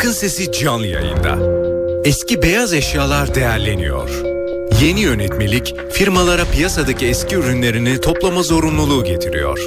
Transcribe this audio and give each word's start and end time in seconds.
Halkın 0.00 0.12
Sesi 0.12 0.52
canlı 0.52 0.86
yayında. 0.86 1.38
Eski 2.04 2.42
beyaz 2.42 2.72
eşyalar 2.72 3.34
değerleniyor. 3.34 4.10
Yeni 4.82 5.00
yönetmelik 5.00 5.74
firmalara 5.90 6.44
piyasadaki 6.44 7.06
eski 7.06 7.36
ürünlerini 7.36 8.00
toplama 8.00 8.42
zorunluluğu 8.42 9.04
getiriyor. 9.04 9.58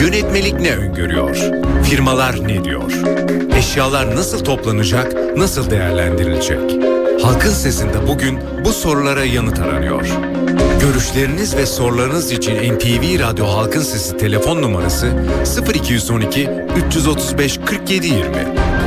Yönetmelik 0.00 0.60
ne 0.60 0.76
öngörüyor? 0.76 1.36
Firmalar 1.90 2.48
ne 2.48 2.64
diyor? 2.64 2.92
Eşyalar 3.56 4.16
nasıl 4.16 4.44
toplanacak, 4.44 5.36
nasıl 5.36 5.70
değerlendirilecek? 5.70 6.82
Halkın 7.22 7.50
Sesi'nde 7.50 8.08
bugün 8.08 8.38
bu 8.64 8.72
sorulara 8.72 9.24
yanıt 9.24 9.58
aranıyor. 9.58 10.33
Görüşleriniz 10.80 11.56
ve 11.56 11.66
sorularınız 11.66 12.32
için 12.32 12.54
NTV 12.54 13.20
Radyo 13.20 13.46
Halkın 13.46 13.80
Sesi 13.80 14.16
telefon 14.16 14.62
numarası 14.62 15.12
0212 15.74 16.50
335 16.88 17.58
47 17.66 18.06
20. 18.06 18.22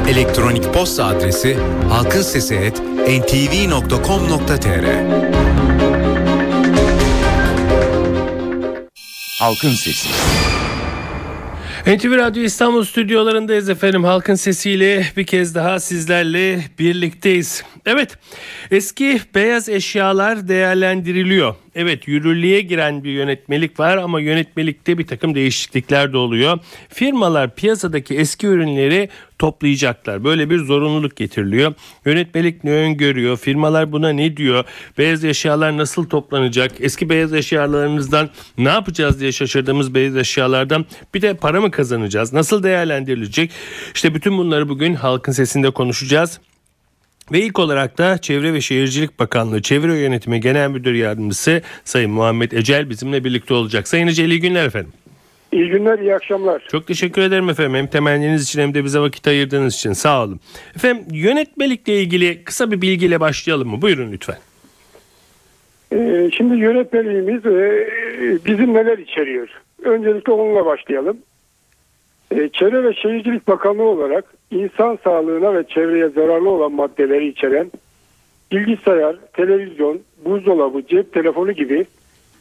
Elektronik 0.09 0.73
posta 0.73 1.05
adresi 1.05 1.57
halkinsesi@ntv.com.tr. 1.89 4.85
Halkın 9.39 9.71
Sesi. 9.71 10.09
NTV 11.87 12.17
Radyo 12.17 12.43
İstanbul 12.43 12.83
stüdyolarındayız 12.83 13.69
efendim. 13.69 14.03
Halkın 14.03 14.35
sesiyle 14.35 15.07
bir 15.17 15.25
kez 15.25 15.55
daha 15.55 15.79
sizlerle 15.79 16.59
birlikteyiz. 16.79 17.63
Evet 17.87 18.17
eski 18.71 19.21
beyaz 19.35 19.69
eşyalar 19.69 20.47
değerlendiriliyor. 20.47 21.55
Evet 21.75 22.07
yürürlüğe 22.07 22.61
giren 22.61 23.03
bir 23.03 23.11
yönetmelik 23.11 23.79
var 23.79 23.97
ama 23.97 24.19
yönetmelikte 24.19 24.97
bir 24.97 25.07
takım 25.07 25.35
değişiklikler 25.35 26.13
de 26.13 26.17
oluyor. 26.17 26.59
Firmalar 26.89 27.55
piyasadaki 27.55 28.15
eski 28.15 28.47
ürünleri 28.47 29.09
toplayacaklar. 29.39 30.23
Böyle 30.23 30.49
bir 30.49 30.57
zorunluluk 30.57 31.15
getiriliyor. 31.15 31.73
Yönetmelik 32.05 32.63
ne 32.63 32.71
öngörüyor? 32.71 33.37
Firmalar 33.37 33.91
buna 33.91 34.09
ne 34.09 34.37
diyor? 34.37 34.65
Beyaz 34.97 35.25
eşyalar 35.25 35.77
nasıl 35.77 36.09
toplanacak? 36.09 36.71
Eski 36.79 37.09
beyaz 37.09 37.33
eşyalarımızdan 37.33 38.29
ne 38.57 38.69
yapacağız 38.69 39.19
diye 39.19 39.31
şaşırdığımız 39.31 39.95
beyaz 39.95 40.15
eşyalardan 40.15 40.85
bir 41.13 41.21
de 41.21 41.33
para 41.33 41.61
mı 41.61 41.71
kazanacağız? 41.71 42.33
Nasıl 42.33 42.63
değerlendirilecek? 42.63 43.51
İşte 43.95 44.15
bütün 44.15 44.37
bunları 44.37 44.69
bugün 44.69 44.93
halkın 44.93 45.31
sesinde 45.31 45.69
konuşacağız. 45.69 46.39
Ve 47.31 47.39
ilk 47.39 47.59
olarak 47.59 47.97
da 47.97 48.17
Çevre 48.17 48.53
ve 48.53 48.61
Şehircilik 48.61 49.19
Bakanlığı 49.19 49.61
Çevre 49.61 49.97
Yönetimi 49.97 50.41
Genel 50.41 50.69
Müdür 50.69 50.93
Yardımcısı 50.93 51.61
Sayın 51.83 52.11
Muhammed 52.11 52.51
Ecel 52.51 52.89
bizimle 52.89 53.23
birlikte 53.23 53.53
olacak. 53.53 53.87
Sayın 53.87 54.07
Ecel 54.07 54.29
iyi 54.29 54.41
günler 54.41 54.65
efendim. 54.65 54.91
İyi 55.51 55.69
günler, 55.69 55.99
iyi 55.99 56.15
akşamlar. 56.15 56.63
Çok 56.71 56.87
teşekkür 56.87 57.21
ederim 57.21 57.49
efendim. 57.49 57.75
Hem 57.75 57.87
temenniniz 57.87 58.43
için 58.43 58.61
hem 58.61 58.73
de 58.73 58.83
bize 58.83 58.99
vakit 58.99 59.27
ayırdığınız 59.27 59.75
için 59.75 59.93
sağ 59.93 60.23
olun. 60.23 60.39
Efendim 60.75 61.05
yönetmelikle 61.11 62.01
ilgili 62.01 62.43
kısa 62.43 62.71
bir 62.71 62.81
bilgiyle 62.81 63.19
başlayalım 63.19 63.69
mı? 63.69 63.81
Buyurun 63.81 64.11
lütfen. 64.11 64.37
Ee, 65.93 66.29
şimdi 66.37 66.57
yönetmeliğimiz 66.57 67.45
e, 67.45 67.87
bizim 68.45 68.73
neler 68.73 68.97
içeriyor? 68.97 69.49
Öncelikle 69.83 70.31
onunla 70.33 70.65
başlayalım. 70.65 71.17
Ee, 72.31 72.49
Çevre 72.53 72.83
ve 72.83 72.93
Şehircilik 72.93 73.47
Bakanlığı 73.47 73.83
olarak 73.83 74.25
insan 74.51 74.97
sağlığına 75.03 75.53
ve 75.53 75.63
çevreye 75.67 76.09
zararlı 76.09 76.49
olan 76.49 76.71
maddeleri 76.71 77.27
içeren 77.27 77.71
bilgisayar, 78.51 79.15
televizyon, 79.33 79.99
buzdolabı, 80.25 80.87
cep 80.87 81.13
telefonu 81.13 81.51
gibi 81.51 81.85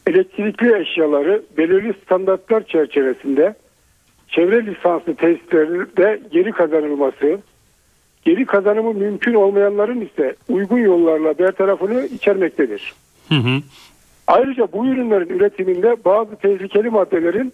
elektrikli 0.07 0.81
eşyaları 0.81 1.41
belirli 1.57 1.93
standartlar 2.05 2.63
çerçevesinde 2.63 3.55
çevre 4.27 4.65
lisanslı 4.65 5.15
tesislerde 5.15 6.21
geri 6.31 6.51
kazanılması, 6.51 7.39
geri 8.25 8.45
kazanımı 8.45 8.93
mümkün 8.93 9.33
olmayanların 9.33 10.01
ise 10.01 10.35
uygun 10.49 10.77
yollarla 10.77 11.39
bertarafını 11.39 12.05
içermektedir. 12.05 12.93
Hı 13.29 13.35
hı. 13.35 13.61
Ayrıca 14.27 14.67
bu 14.73 14.87
ürünlerin 14.87 15.29
üretiminde 15.29 15.95
bazı 16.05 16.35
tehlikeli 16.35 16.89
maddelerin 16.89 17.53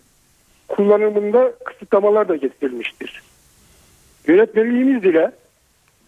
kullanımında 0.67 1.53
kısıtlamalar 1.65 2.27
da 2.27 2.35
getirilmiştir. 2.35 3.21
Yönetmeliğimiz 4.27 5.05
ile 5.05 5.31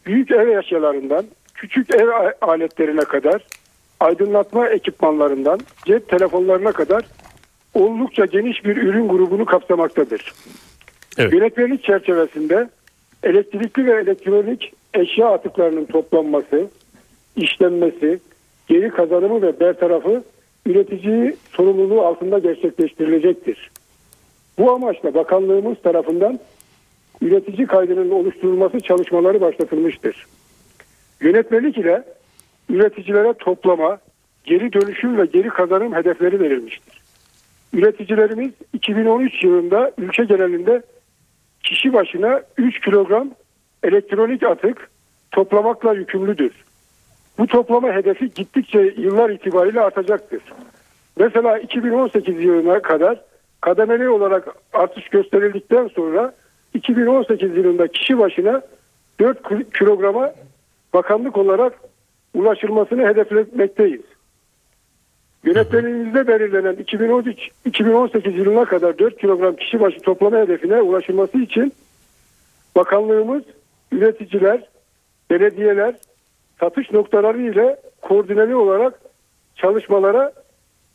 büyük 0.06 0.32
ev 0.32 0.58
eşyalarından 0.58 1.26
küçük 1.54 1.96
ev 1.96 2.08
aletlerine 2.42 3.04
kadar 3.04 3.46
aydınlatma 4.00 4.68
ekipmanlarından 4.68 5.60
cep 5.86 6.10
telefonlarına 6.10 6.72
kadar 6.72 7.06
oldukça 7.74 8.26
geniş 8.26 8.66
bir 8.66 8.78
ürün 8.78 9.08
grubunu 9.08 9.46
kapsamaktadır. 9.46 10.34
Evet. 11.18 11.34
Yönetmelik 11.34 11.84
çerçevesinde 11.84 12.70
elektrikli 13.24 13.86
ve 13.86 14.02
elektronik 14.02 14.74
eşya 14.94 15.28
atıklarının 15.28 15.86
toplanması, 15.86 16.68
işlenmesi, 17.36 18.20
geri 18.68 18.90
kazanımı 18.90 19.42
ve 19.42 19.60
bertarafı 19.60 20.24
üretici 20.66 21.36
sorumluluğu 21.52 22.02
altında 22.02 22.40
gerçekleştirilecektir. 22.40 23.72
Bu 24.58 24.72
amaçla 24.72 25.14
bakanlığımız 25.14 25.78
tarafından 25.84 26.40
üretici 27.22 27.68
kaydının 27.68 28.10
oluşturulması 28.10 28.80
çalışmaları 28.80 29.42
başlatılmıştır. 29.42 30.26
Yönetmelik 31.22 31.78
ile 31.78 32.04
üreticilere 32.70 33.34
toplama, 33.34 33.98
geri 34.44 34.74
dönüşüm 34.74 35.18
ve 35.18 35.26
geri 35.26 35.50
kazanım 35.50 35.94
hedefleri 35.94 36.40
verilmiştir. 36.40 37.02
Üreticilerimiz 37.74 38.52
2013 38.74 39.44
yılında 39.44 39.92
ülke 39.98 40.24
genelinde 40.24 40.82
kişi 41.64 41.94
başına 41.94 42.42
3 42.58 42.82
kilogram 42.82 43.30
elektronik 43.84 44.44
atık 44.44 44.90
toplamakla 45.32 45.94
yükümlüdür. 45.94 46.52
Bu 47.38 47.48
toplama 47.48 47.94
hedefi 47.94 48.34
gittikçe 48.34 48.94
yıllar 48.98 49.30
itibariyle 49.30 49.82
artacaktır. 49.82 50.42
Mesela 51.18 51.60
2018 51.60 52.44
yılına 52.44 52.82
kadar 52.82 53.22
kademeli 53.62 54.10
olarak 54.10 54.48
artış 54.74 55.10
gösterildikten 55.10 55.88
sonra 55.88 56.34
2018 56.76 57.58
yılında 57.58 57.88
kişi 57.88 58.18
başına 58.18 58.62
4 59.20 59.74
kilograma 59.74 60.34
bakanlık 60.94 61.38
olarak 61.38 61.74
ulaşılmasını 62.34 63.08
hedeflemekteyiz. 63.08 64.02
Yönetmeliğimizde 65.44 66.28
belirlenen 66.28 66.76
2013 66.76 67.50
2018 67.66 68.38
yılına 68.38 68.66
kadar 68.66 69.00
4 69.00 69.18
kilogram 69.18 69.56
kişi 69.56 69.80
başı 69.80 70.00
toplama 70.00 70.38
hedefine 70.38 70.82
ulaşılması 70.82 71.38
için 71.38 71.74
bakanlığımız 72.76 73.44
üreticiler, 73.92 74.68
belediyeler, 75.30 75.96
satış 76.60 76.92
noktaları 76.92 77.42
ile 77.42 77.80
koordineli 78.02 78.56
olarak 78.56 79.00
çalışmalara 79.56 80.34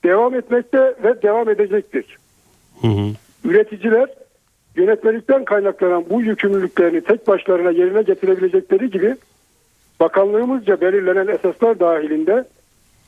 devam 0.04 0.34
etmekte 0.34 0.94
ve 1.04 1.22
devam 1.22 1.48
edecektir. 1.48 2.18
Hı 2.80 2.86
hı. 2.86 3.10
Üreticiler 3.44 4.08
yönetmelikten 4.76 5.44
kaynaklanan 5.44 6.04
bu 6.10 6.22
yükümlülüklerini 6.22 7.00
tek 7.00 7.26
başlarına 7.26 7.70
yerine 7.70 8.02
getirebilecekleri 8.02 8.90
gibi 8.90 9.16
bakanlığımızca 10.00 10.80
belirlenen 10.80 11.26
esaslar 11.26 11.80
dahilinde 11.80 12.44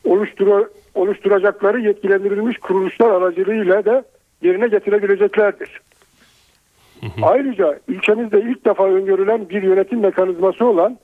oluştur 0.05 0.67
oluşturacakları 0.95 1.79
yetkilendirilmiş 1.79 2.57
kuruluşlar 2.57 3.09
aracılığıyla 3.09 3.85
da 3.85 4.03
yerine 4.41 4.67
getirebileceklerdir. 4.67 5.81
Ayrıca 7.21 7.79
ülkemizde 7.87 8.41
ilk 8.41 8.65
defa 8.65 8.87
öngörülen 8.87 9.49
bir 9.49 9.63
yönetim 9.63 9.99
mekanizması 9.99 10.65
olan 10.65 10.97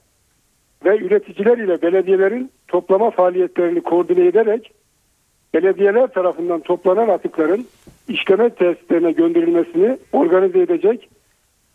ve 0.85 0.97
üreticiler 0.97 1.57
ile 1.57 1.81
belediyelerin 1.81 2.51
toplama 2.67 3.11
faaliyetlerini 3.11 3.81
koordine 3.81 4.25
ederek 4.25 4.71
belediyeler 5.53 6.07
tarafından 6.07 6.59
toplanan 6.59 7.07
atıkların 7.07 7.67
işleme 8.07 8.49
tesislerine 8.49 9.11
gönderilmesini 9.11 9.97
organize 10.13 10.59
edecek, 10.59 11.09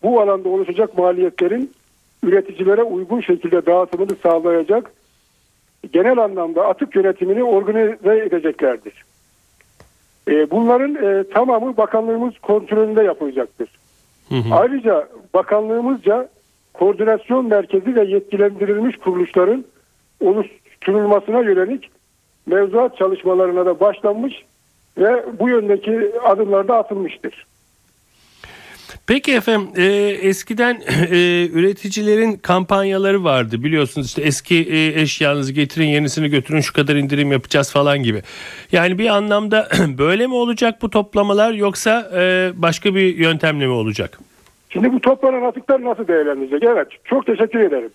bu 0.02 0.20
alanda 0.20 0.48
oluşacak 0.48 0.98
maliyetlerin 0.98 1.70
üreticilere 2.22 2.82
uygun 2.82 3.20
şekilde 3.20 3.66
dağıtımını 3.66 4.16
sağlayacak, 4.22 4.92
genel 5.92 6.18
anlamda 6.18 6.66
atık 6.66 6.96
yönetimini 6.96 7.44
organize 7.44 8.18
edeceklerdir. 8.26 9.04
E, 10.28 10.50
bunların 10.50 10.94
e, 10.94 11.24
tamamı 11.30 11.76
bakanlığımız 11.76 12.38
kontrolünde 12.38 13.02
yapılacaktır. 13.02 13.68
Hı 14.28 14.34
hı. 14.34 14.54
Ayrıca 14.54 15.08
bakanlığımızca 15.34 16.28
koordinasyon 16.72 17.46
merkezi 17.46 17.96
ve 17.96 18.04
yetkilendirilmiş 18.04 18.96
kuruluşların 18.96 19.64
oluşturulmasına 20.20 21.40
yönelik 21.40 21.90
mevzuat 22.46 22.96
çalışmalarına 22.96 23.66
da 23.66 23.80
başlanmış 23.80 24.34
ve 24.98 25.24
bu 25.38 25.48
yöndeki 25.48 26.12
adımlar 26.24 26.68
da 26.68 26.76
atılmıştır. 26.76 27.46
Peki 29.06 29.32
efendim 29.32 29.68
e, 29.76 29.84
eskiden 30.22 30.74
e, 31.10 31.48
üreticilerin 31.52 32.32
kampanyaları 32.32 33.24
vardı 33.24 33.64
biliyorsunuz 33.64 34.06
işte 34.06 34.22
eski 34.22 34.54
e, 34.54 35.00
eşyanızı 35.00 35.52
getirin 35.52 35.86
yenisini 35.86 36.28
götürün 36.28 36.60
şu 36.60 36.72
kadar 36.72 36.96
indirim 36.96 37.32
yapacağız 37.32 37.72
falan 37.72 38.02
gibi. 38.02 38.22
Yani 38.72 38.98
bir 38.98 39.08
anlamda 39.08 39.68
böyle 39.98 40.26
mi 40.26 40.34
olacak 40.34 40.82
bu 40.82 40.90
toplamalar 40.90 41.52
yoksa 41.52 42.10
e, 42.16 42.52
başka 42.54 42.94
bir 42.94 43.16
yöntemle 43.16 43.66
mi 43.66 43.72
olacak? 43.72 44.18
Şimdi 44.70 44.92
bu 44.92 45.00
toplanan 45.00 45.42
atıklar 45.42 45.84
nasıl 45.84 46.08
değerlendirilecek? 46.08 46.62
Evet 46.62 46.88
çok 47.04 47.26
teşekkür 47.26 47.60
ederim. 47.60 47.90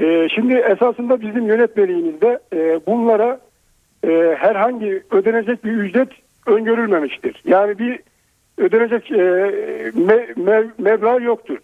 Ee, 0.00 0.28
şimdi 0.34 0.54
esasında 0.54 1.20
bizim 1.20 1.46
yönetmeliğimizde 1.46 2.38
e, 2.52 2.80
bunlara 2.86 3.40
e, 4.04 4.36
herhangi 4.38 5.02
ödenecek 5.10 5.64
bir 5.64 5.72
ücret 5.72 6.08
öngörülmemiştir. 6.46 7.42
Yani 7.44 7.78
bir 7.78 8.00
ödenecek 8.58 9.10
e, 9.10 9.22
me, 9.94 10.26
me, 10.36 10.66
meblağ 10.78 11.20
yoktur. 11.20 11.58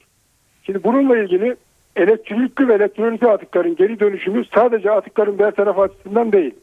Şimdi 0.63 0.85
bununla 0.85 1.19
ilgili 1.19 1.57
elektrikli 1.97 2.69
ve 2.69 2.75
elektronik 2.75 3.23
atıkların 3.23 3.77
geri 3.77 4.01
dönüşümü 4.01 4.45
sadece 4.55 4.91
atıkların 4.91 5.39
bertarafı 5.39 5.81
açısından 5.81 6.33
değil. 6.33 6.55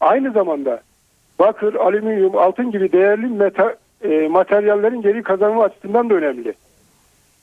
Aynı 0.00 0.32
zamanda 0.32 0.80
bakır, 1.38 1.74
alüminyum, 1.74 2.36
altın 2.36 2.70
gibi 2.70 2.92
değerli 2.92 3.26
meta, 3.26 3.76
e, 4.04 4.28
materyallerin 4.28 5.02
geri 5.02 5.22
kazanımı 5.22 5.62
açısından 5.62 6.10
da 6.10 6.14
önemli. 6.14 6.54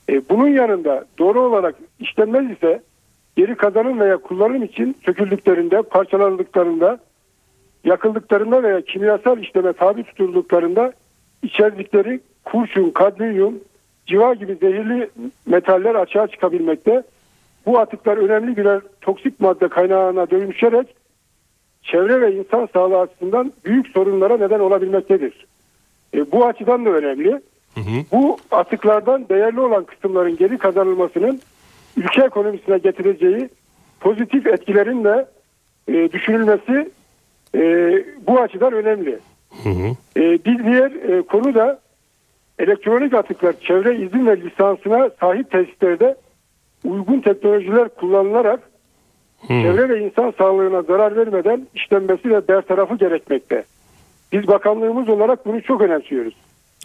E, 0.08 0.28
bunun 0.28 0.48
yanında 0.48 1.04
doğru 1.18 1.40
olarak 1.40 1.74
işlenmez 2.00 2.50
ise 2.50 2.82
geri 3.36 3.54
kazanım 3.54 4.00
veya 4.00 4.16
kullanım 4.16 4.62
için 4.62 4.96
söküldüklerinde, 5.04 5.82
parçalandıklarında, 5.82 6.98
yakıldıklarında 7.84 8.62
veya 8.62 8.80
kimyasal 8.80 9.38
işleme 9.38 9.72
tabi 9.72 10.04
tutulduklarında 10.04 10.92
içerdikleri 11.42 12.20
kurşun, 12.44 12.90
kadmiyum, 12.90 13.60
civa 14.06 14.34
gibi 14.34 14.54
zehirli 14.54 15.10
metaller 15.46 15.94
açığa 15.94 16.26
çıkabilmekte. 16.26 17.02
Bu 17.66 17.78
atıklar 17.78 18.16
önemli 18.16 18.56
birer 18.56 18.80
toksik 19.00 19.40
madde 19.40 19.68
kaynağına 19.68 20.30
dönüşerek 20.30 20.94
çevre 21.82 22.20
ve 22.20 22.34
insan 22.34 22.68
sağlığı 22.72 23.00
açısından 23.00 23.52
büyük 23.64 23.88
sorunlara 23.88 24.36
neden 24.36 24.60
olabilmektedir. 24.60 25.46
E, 26.14 26.32
bu 26.32 26.46
açıdan 26.46 26.84
da 26.84 26.90
önemli. 26.90 27.30
Hı 27.74 27.80
hı. 27.80 28.04
Bu 28.12 28.38
atıklardan 28.50 29.28
değerli 29.28 29.60
olan 29.60 29.84
kısımların 29.84 30.36
geri 30.36 30.58
kazanılmasının 30.58 31.40
ülke 31.96 32.24
ekonomisine 32.24 32.78
getireceği 32.78 33.48
pozitif 34.00 34.46
etkilerin 34.46 35.04
de 35.04 35.26
e, 35.88 36.12
düşünülmesi 36.12 36.90
e, 37.54 37.60
bu 38.26 38.40
açıdan 38.40 38.72
önemli. 38.72 39.18
Hı 39.62 39.68
hı. 39.68 39.96
E, 40.16 40.44
bir 40.44 40.64
diğer 40.64 40.90
e, 40.90 41.22
konu 41.22 41.54
da 41.54 41.80
elektronik 42.58 43.14
atıklar 43.14 43.54
çevre 43.60 43.96
izin 43.96 44.26
ve 44.26 44.40
lisansına 44.40 45.10
sahip 45.20 45.50
tesislerde 45.50 46.16
uygun 46.84 47.20
teknolojiler 47.20 47.88
kullanılarak 47.88 48.60
Hı. 49.40 49.48
çevre 49.48 49.88
ve 49.88 50.00
insan 50.00 50.34
sağlığına 50.38 50.82
zarar 50.82 51.16
vermeden 51.16 51.66
işlenmesi 51.74 52.30
ve 52.30 52.48
bertarafı 52.48 52.94
gerekmekte. 52.96 53.64
Biz 54.32 54.48
bakanlığımız 54.48 55.08
olarak 55.08 55.46
bunu 55.46 55.62
çok 55.62 55.80
önemsiyoruz. 55.80 56.34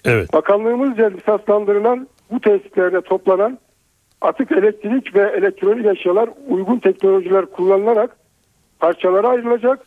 Evet. 0.06 0.34
Bakanlığımızca 0.34 1.08
lisanslandırılan 1.08 2.08
bu 2.31 2.40
tesislerde 2.40 3.02
toplanan 3.02 3.58
atık 4.22 4.52
elektrik 4.52 5.16
ve 5.16 5.34
elektronik 5.38 5.86
eşyalar 5.86 6.30
uygun 6.48 6.80
teknolojiler 6.80 7.46
kullanılarak 7.46 8.18
parçalara 8.80 9.28
ayrılacak. 9.28 9.80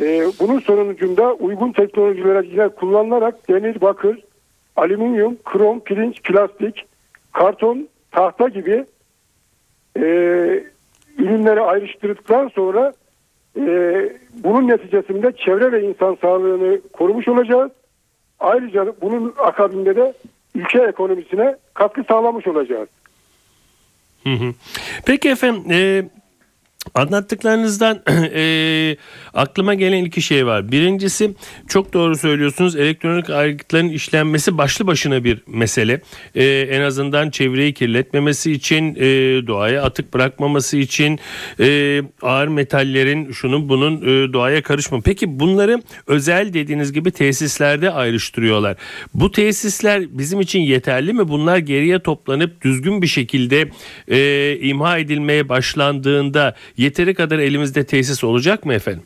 Ee, 0.00 0.26
bunun 0.40 0.60
sonucunda 0.60 1.32
uygun 1.32 1.72
teknolojilere 1.72 2.68
kullanılarak 2.68 3.48
demir, 3.48 3.80
bakır, 3.80 4.18
alüminyum, 4.76 5.36
krom, 5.44 5.80
pirinç, 5.80 6.22
plastik, 6.22 6.86
karton, 7.32 7.88
tahta 8.10 8.48
gibi 8.48 8.84
e, 9.96 10.02
ürünleri 11.18 11.60
ayrıştırdıktan 11.60 12.48
sonra 12.48 12.92
e, 13.56 13.64
bunun 14.34 14.68
neticesinde 14.68 15.32
çevre 15.32 15.72
ve 15.72 15.82
insan 15.82 16.18
sağlığını 16.20 16.80
korumuş 16.92 17.28
olacağız. 17.28 17.70
Ayrıca 18.40 18.92
bunun 19.00 19.34
akabinde 19.38 19.96
de 19.96 20.14
ülke 20.54 20.82
ekonomisine 20.82 21.56
katkı 21.74 22.04
sağlamış 22.08 22.46
olacağız. 22.46 22.88
Peki 25.06 25.28
efendim 25.28 25.62
e, 25.70 26.04
anlattıklarınızdan 26.94 28.02
e, 28.34 28.96
aklıma 29.34 29.74
gelen 29.74 30.04
iki 30.04 30.22
şey 30.22 30.46
var. 30.46 30.72
Birincisi 30.72 31.34
çok 31.68 31.92
doğru 31.92 32.16
söylüyorsunuz 32.16 32.76
elektronik 32.76 33.30
aygıtların 33.30 33.88
işlenmesi 33.88 34.58
başlı 34.58 34.86
başına 34.86 35.24
bir 35.24 35.42
mesele. 35.46 36.00
E, 36.34 36.44
en 36.44 36.80
azından 36.80 37.30
çevreyi 37.30 37.74
kirletmemesi 37.74 38.52
için 38.52 38.94
e, 38.94 39.06
doğaya 39.46 39.82
atık 39.82 40.14
bırakmaması 40.14 40.76
için 40.76 41.18
e, 41.60 42.02
ağır 42.22 42.48
metallerin 42.48 43.32
şunun 43.32 43.68
bunun 43.68 43.96
e, 44.02 44.32
doğaya 44.32 44.62
karışma. 44.62 45.00
Peki 45.00 45.40
bunları 45.40 45.82
özel 46.06 46.52
dediğiniz 46.52 46.92
gibi 46.92 47.10
tesislerde 47.10 47.90
ayrıştırıyorlar. 47.90 48.76
Bu 49.14 49.30
tesisler 49.30 50.18
bizim 50.18 50.40
için 50.40 50.60
yeterli 50.60 51.12
mi? 51.12 51.28
Bunlar 51.28 51.58
geriye 51.58 51.98
toplanıp 51.98 52.62
düzgün 52.62 53.02
bir 53.02 53.06
şekilde 53.06 53.68
e, 54.08 54.58
imha 54.60 54.98
edilmeye 54.98 55.48
başlandığında 55.48 56.54
yeteri 56.76 57.14
kadar 57.14 57.38
elimizde 57.38 57.86
tesis 57.86 58.24
olacak 58.24 58.66
mı 58.66 58.74
efendim? 58.74 59.02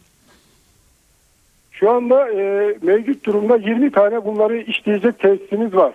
Şu 1.73 1.91
anda 1.91 2.33
e, 2.33 2.75
mevcut 2.83 3.25
durumda 3.25 3.57
20 3.57 3.93
tane 3.93 4.25
bunları 4.25 4.57
işleyecek 4.59 5.19
tesisimiz 5.19 5.75
var. 5.75 5.95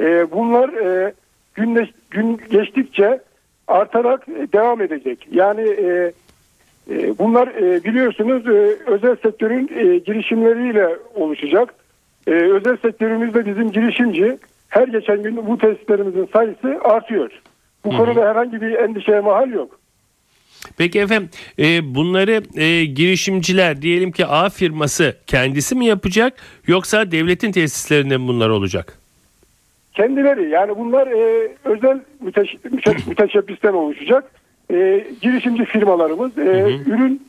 E, 0.00 0.30
bunlar 0.30 0.68
e, 0.68 1.12
gün, 1.54 1.88
gün 2.10 2.40
geçtikçe 2.50 3.20
artarak 3.68 4.26
devam 4.28 4.82
edecek. 4.82 5.28
Yani 5.30 5.60
e, 5.60 6.12
e, 6.90 7.18
bunlar 7.18 7.48
e, 7.48 7.84
biliyorsunuz 7.84 8.46
e, 8.46 8.76
özel 8.86 9.16
sektörün 9.16 9.70
e, 9.76 9.98
girişimleriyle 9.98 10.88
oluşacak. 11.14 11.74
E, 12.26 12.30
özel 12.30 12.76
sektörümüzde 12.76 13.46
bizim 13.46 13.72
girişimci 13.72 14.38
her 14.68 14.88
geçen 14.88 15.22
gün 15.22 15.46
bu 15.46 15.58
tesislerimizin 15.58 16.28
sayısı 16.32 16.80
artıyor. 16.84 17.30
Bu 17.84 17.92
Hı 17.92 17.94
hı. 17.94 17.98
konuda 17.98 18.28
herhangi 18.28 18.60
bir 18.60 18.72
endişeye 18.72 19.20
mahal 19.20 19.50
yok. 19.50 19.81
Peki 20.76 21.00
efendim 21.00 21.30
e, 21.58 21.94
bunları 21.94 22.42
e, 22.56 22.84
girişimciler 22.84 23.82
diyelim 23.82 24.12
ki 24.12 24.26
A 24.26 24.48
firması 24.48 25.16
kendisi 25.26 25.74
mi 25.74 25.86
yapacak 25.86 26.34
yoksa 26.66 27.10
devletin 27.10 27.52
tesislerinde 27.52 28.16
mi 28.16 28.28
bunlar 28.28 28.48
olacak? 28.48 28.98
Kendileri 29.92 30.48
yani 30.48 30.78
bunlar 30.78 31.06
e, 31.06 31.48
özel 31.64 32.00
müteş, 32.20 32.56
müteş, 32.64 33.06
müteşebbisten 33.06 33.72
oluşacak. 33.72 34.24
E, 34.70 35.06
girişimci 35.20 35.64
firmalarımız 35.64 36.38
e, 36.38 36.78
ürün 36.86 37.22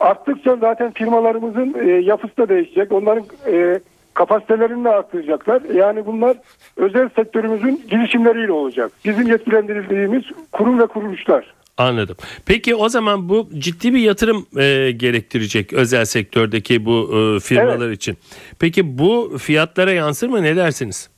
arttıkça 0.00 0.56
zaten 0.56 0.92
firmalarımızın 0.92 1.74
e, 1.80 1.90
yapısı 1.90 2.36
da 2.36 2.48
değişecek. 2.48 2.92
Onların 2.92 3.24
e, 3.52 3.80
kapasitelerini 4.14 4.84
de 4.84 4.88
arttıracaklar. 4.88 5.62
Yani 5.74 6.06
bunlar 6.06 6.36
özel 6.76 7.08
sektörümüzün 7.08 7.84
girişimleriyle 7.90 8.52
olacak. 8.52 8.92
Bizim 9.04 9.26
yetkilendirildiğimiz 9.26 10.24
kurum 10.52 10.78
ve 10.78 10.86
kuruluşlar. 10.86 11.54
Anladım. 11.78 12.16
Peki 12.46 12.74
o 12.74 12.88
zaman 12.88 13.28
bu 13.28 13.48
ciddi 13.58 13.94
bir 13.94 13.98
yatırım 13.98 14.46
e, 14.56 14.90
gerektirecek 14.90 15.72
özel 15.72 16.04
sektördeki 16.04 16.84
bu 16.84 17.10
e, 17.16 17.40
firmalar 17.40 17.90
için. 17.90 18.16
Peki 18.60 18.98
bu 18.98 19.38
fiyatlara 19.38 19.92
yansır 19.92 20.28
mı 20.28 20.42
ne 20.42 20.56
dersiniz? 20.56 21.10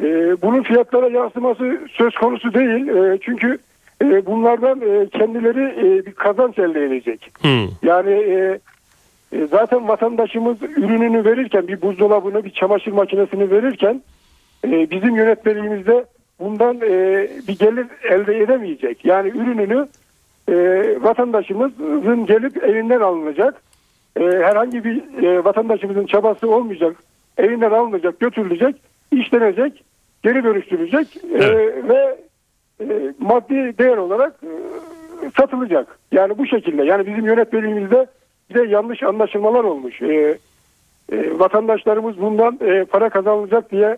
E, 0.00 0.06
bunun 0.42 0.62
fiyatlara 0.62 1.08
yansıması 1.08 1.80
söz 1.92 2.14
konusu 2.14 2.54
değil. 2.54 2.88
E, 2.88 3.18
çünkü 3.22 3.58
e, 4.02 4.26
bunlardan 4.26 4.80
e, 4.80 5.08
kendileri 5.08 5.62
e, 5.86 6.06
bir 6.06 6.12
kazanç 6.12 6.58
elde 6.58 6.84
edecek. 6.84 7.30
Hmm. 7.40 7.68
Yani 7.82 8.10
e, 8.12 8.58
e, 9.32 9.46
zaten 9.46 9.88
vatandaşımız 9.88 10.62
ürününü 10.62 11.24
verirken 11.24 11.68
bir 11.68 11.82
buzdolabını 11.82 12.44
bir 12.44 12.50
çamaşır 12.50 12.92
makinesini 12.92 13.50
verirken 13.50 14.02
e, 14.66 14.90
bizim 14.90 15.16
yönetmeliğimizde 15.16 16.04
bundan 16.44 16.76
e, 16.76 17.28
bir 17.48 17.58
gelir 17.58 17.86
elde 18.10 18.38
edemeyecek. 18.38 19.04
Yani 19.04 19.28
ürününü 19.28 19.88
e, 20.48 20.54
vatandaşımızın 21.02 22.26
gelip 22.26 22.64
evinden 22.64 23.00
alınacak. 23.00 23.62
E, 24.16 24.22
herhangi 24.24 24.84
bir 24.84 25.24
e, 25.24 25.44
vatandaşımızın 25.44 26.06
çabası 26.06 26.50
olmayacak. 26.50 26.96
Evinden 27.38 27.70
alınacak, 27.70 28.20
götürülecek, 28.20 28.76
işlenecek, 29.12 29.84
geri 30.22 30.44
dönüştürülecek 30.44 31.16
e, 31.16 31.20
Evet. 31.34 31.74
ve 31.88 32.18
e, 32.80 33.14
maddi 33.18 33.78
değer 33.78 33.96
olarak 33.96 34.40
e, 34.42 35.30
satılacak. 35.36 35.98
Yani 36.12 36.38
bu 36.38 36.46
şekilde. 36.46 36.84
Yani 36.84 37.06
bizim 37.06 37.26
yönetmeliğimizde 37.26 38.06
bir 38.50 38.54
de 38.54 38.62
yanlış 38.62 39.02
anlaşılmalar 39.02 39.64
olmuş. 39.64 40.02
E, 40.02 40.38
e, 41.12 41.38
vatandaşlarımız 41.38 42.20
bundan 42.20 42.58
e, 42.60 42.84
para 42.84 43.08
kazanılacak 43.08 43.72
diye 43.72 43.96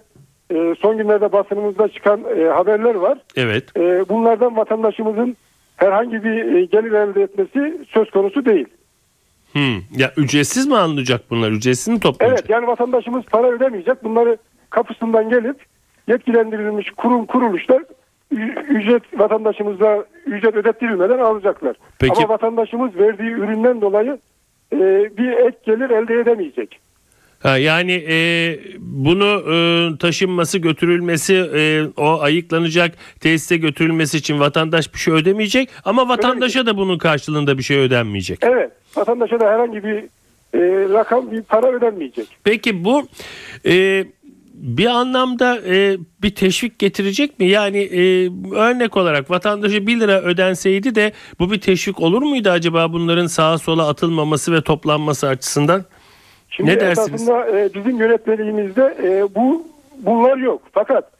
e, 0.51 0.75
son 0.79 0.99
günlerde 0.99 1.33
basınımızda 1.33 1.89
çıkan 1.89 2.21
e, 2.39 2.45
haberler 2.45 2.95
var. 2.95 3.19
Evet. 3.37 3.77
E, 3.77 4.09
bunlardan 4.09 4.57
vatandaşımızın 4.57 5.37
herhangi 5.77 6.25
bir 6.25 6.55
e, 6.55 6.65
gelir 6.65 6.93
elde 6.93 7.23
etmesi 7.23 7.79
söz 7.89 8.11
konusu 8.11 8.45
değil. 8.45 8.67
Hmm. 9.53 9.77
Ya 9.97 10.13
ücretsiz 10.17 10.67
mi 10.67 10.77
alınacak 10.77 11.21
bunlar? 11.31 11.51
Ücretsiz 11.51 11.89
mi 11.89 12.01
toplanacak? 12.01 12.39
Evet 12.39 12.51
yani 12.51 12.67
vatandaşımız 12.67 13.25
para 13.25 13.47
ödemeyecek. 13.51 14.05
Bunları 14.05 14.37
kapısından 14.71 15.29
gelip 15.31 15.57
yetkilendirilmiş 16.09 16.91
kurum 16.91 17.27
kuruluşlar 17.27 17.83
ücret 18.69 19.03
vatandaşımıza 19.19 20.05
ücret 20.27 20.55
ödettirilmeden 20.55 21.19
alacaklar. 21.19 21.77
Peki- 21.99 22.19
Ama 22.25 22.29
vatandaşımız 22.29 22.97
verdiği 22.97 23.31
üründen 23.31 23.81
dolayı 23.81 24.19
e, 24.73 24.79
bir 25.17 25.33
ek 25.33 25.57
gelir 25.67 25.91
elde 25.91 26.15
edemeyecek. 26.21 26.81
Yani 27.45 28.05
e, 28.09 28.59
bunu 28.79 29.43
e, 29.53 29.99
taşınması 29.99 30.59
götürülmesi 30.59 31.35
e, 31.35 31.83
o 31.97 32.21
ayıklanacak 32.21 32.95
tesise 33.21 33.57
götürülmesi 33.57 34.17
için 34.17 34.41
vatandaş 34.41 34.95
bir 34.95 34.99
şey 34.99 35.15
ödemeyecek 35.15 35.69
ama 35.85 36.09
vatandaşa 36.09 36.67
da 36.67 36.77
bunun 36.77 36.99
karşılığında 36.99 37.59
bir 37.59 37.63
şey 37.63 37.79
ödenmeyecek. 37.79 38.39
Evet. 38.43 38.71
Vatandaşa 38.97 39.41
da 39.41 39.47
herhangi 39.47 39.85
bir 39.85 39.97
e, 40.55 40.89
rakam 40.93 41.33
bir 41.33 41.43
para 41.43 41.73
ödenmeyecek. 41.73 42.27
Peki 42.45 42.85
bu 42.85 43.09
e, 43.67 44.05
bir 44.55 44.87
anlamda 44.87 45.59
e, 45.67 45.97
bir 46.23 46.35
teşvik 46.35 46.79
getirecek 46.79 47.39
mi? 47.39 47.47
Yani 47.47 47.79
e, 47.79 48.31
örnek 48.55 48.97
olarak 48.97 49.31
vatandaşa 49.31 49.87
1 49.87 50.01
lira 50.01 50.21
ödenseydi 50.21 50.95
de 50.95 51.13
bu 51.39 51.53
bir 51.53 51.61
teşvik 51.61 52.01
olur 52.01 52.23
muydu 52.23 52.51
acaba 52.51 52.93
bunların 52.93 53.27
sağa 53.27 53.59
sola 53.59 53.89
atılmaması 53.89 54.53
ve 54.53 54.63
toplanması 54.63 55.29
açısından? 55.29 55.85
Şimdi 56.57 56.71
Ne 56.71 56.81
dersiniz? 56.81 57.09
esasında 57.23 57.59
e, 57.59 57.75
bizim 57.75 57.97
yönetmeliğimizde 57.99 58.95
e, 59.03 59.35
bu 59.35 59.63
bunlar 59.99 60.37
yok. 60.37 60.63
Fakat 60.73 61.11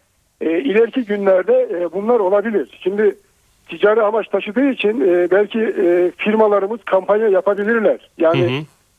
e, 0.41 0.61
ileriki 0.61 1.05
günlerde 1.05 1.69
e, 1.73 1.93
bunlar 1.93 2.21
olabilir. 2.21 2.79
Şimdi 2.83 3.17
ticari 3.69 4.03
amaç 4.03 4.29
taşıdığı 4.29 4.71
için 4.71 5.01
e, 5.01 5.31
belki 5.31 5.61
e, 5.61 6.11
firmalarımız 6.17 6.81
kampanya 6.85 7.29
yapabilirler. 7.29 8.11
Yani 8.19 8.41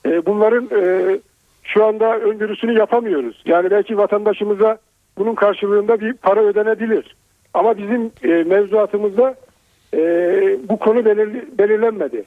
e, 0.05 0.25
bunların 0.25 0.69
e, 0.81 1.17
şu 1.63 1.85
anda 1.85 2.19
öngörüsünü 2.19 2.77
yapamıyoruz. 2.77 3.43
Yani 3.45 3.71
belki 3.71 3.97
vatandaşımıza 3.97 4.77
bunun 5.17 5.35
karşılığında 5.35 5.99
bir 5.99 6.13
para 6.13 6.39
ödenebilir. 6.41 7.15
Ama 7.53 7.77
bizim 7.77 8.11
e, 8.23 8.43
mevzuatımızda 8.43 9.35
e, 9.93 9.99
bu 10.69 10.79
konu 10.79 10.99
belir- 10.99 11.57
belirlenmedi. 11.57 12.23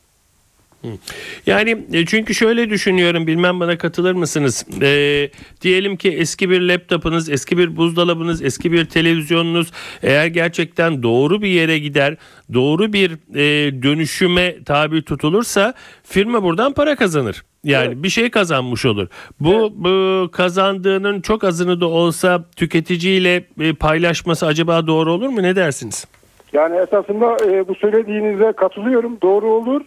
Yani 1.46 1.84
e, 1.92 2.06
çünkü 2.06 2.34
şöyle 2.34 2.70
düşünüyorum 2.70 3.26
bilmem 3.26 3.60
bana 3.60 3.78
katılır 3.78 4.12
mısınız? 4.12 4.66
E, 4.82 5.30
diyelim 5.62 5.96
ki 5.96 6.08
eski 6.10 6.50
bir 6.50 6.60
laptopunuz, 6.60 7.30
eski 7.30 7.58
bir 7.58 7.76
buzdolabınız, 7.76 8.42
eski 8.42 8.72
bir 8.72 8.84
televizyonunuz 8.84 9.72
eğer 10.02 10.26
gerçekten 10.26 11.02
doğru 11.02 11.42
bir 11.42 11.48
yere 11.48 11.78
gider, 11.78 12.16
doğru 12.54 12.92
bir 12.92 13.10
e, 13.34 13.82
dönüşüme 13.82 14.64
tabi 14.64 15.02
tutulursa 15.02 15.74
firma 16.04 16.42
buradan 16.42 16.72
para 16.72 16.96
kazanır. 16.96 17.42
Yani 17.64 17.86
Evet. 17.86 18.02
bir 18.02 18.08
şey 18.08 18.30
kazanmış 18.30 18.86
olur. 18.86 19.08
Bu, 19.40 19.72
bu 19.74 20.30
kazandığının 20.30 21.20
çok 21.20 21.44
azını 21.44 21.80
da 21.80 21.86
olsa 21.86 22.44
tüketiciyle 22.56 23.44
e, 23.60 23.72
paylaşması 23.72 24.46
acaba 24.46 24.86
doğru 24.86 25.12
olur 25.12 25.28
mu? 25.28 25.42
Ne 25.42 25.56
dersiniz? 25.56 26.06
Yani 26.52 26.76
esasında 26.76 27.36
e, 27.50 27.68
bu 27.68 27.74
söylediğinize 27.74 28.52
katılıyorum. 28.52 29.18
Doğru 29.22 29.52
olur. 29.52 29.80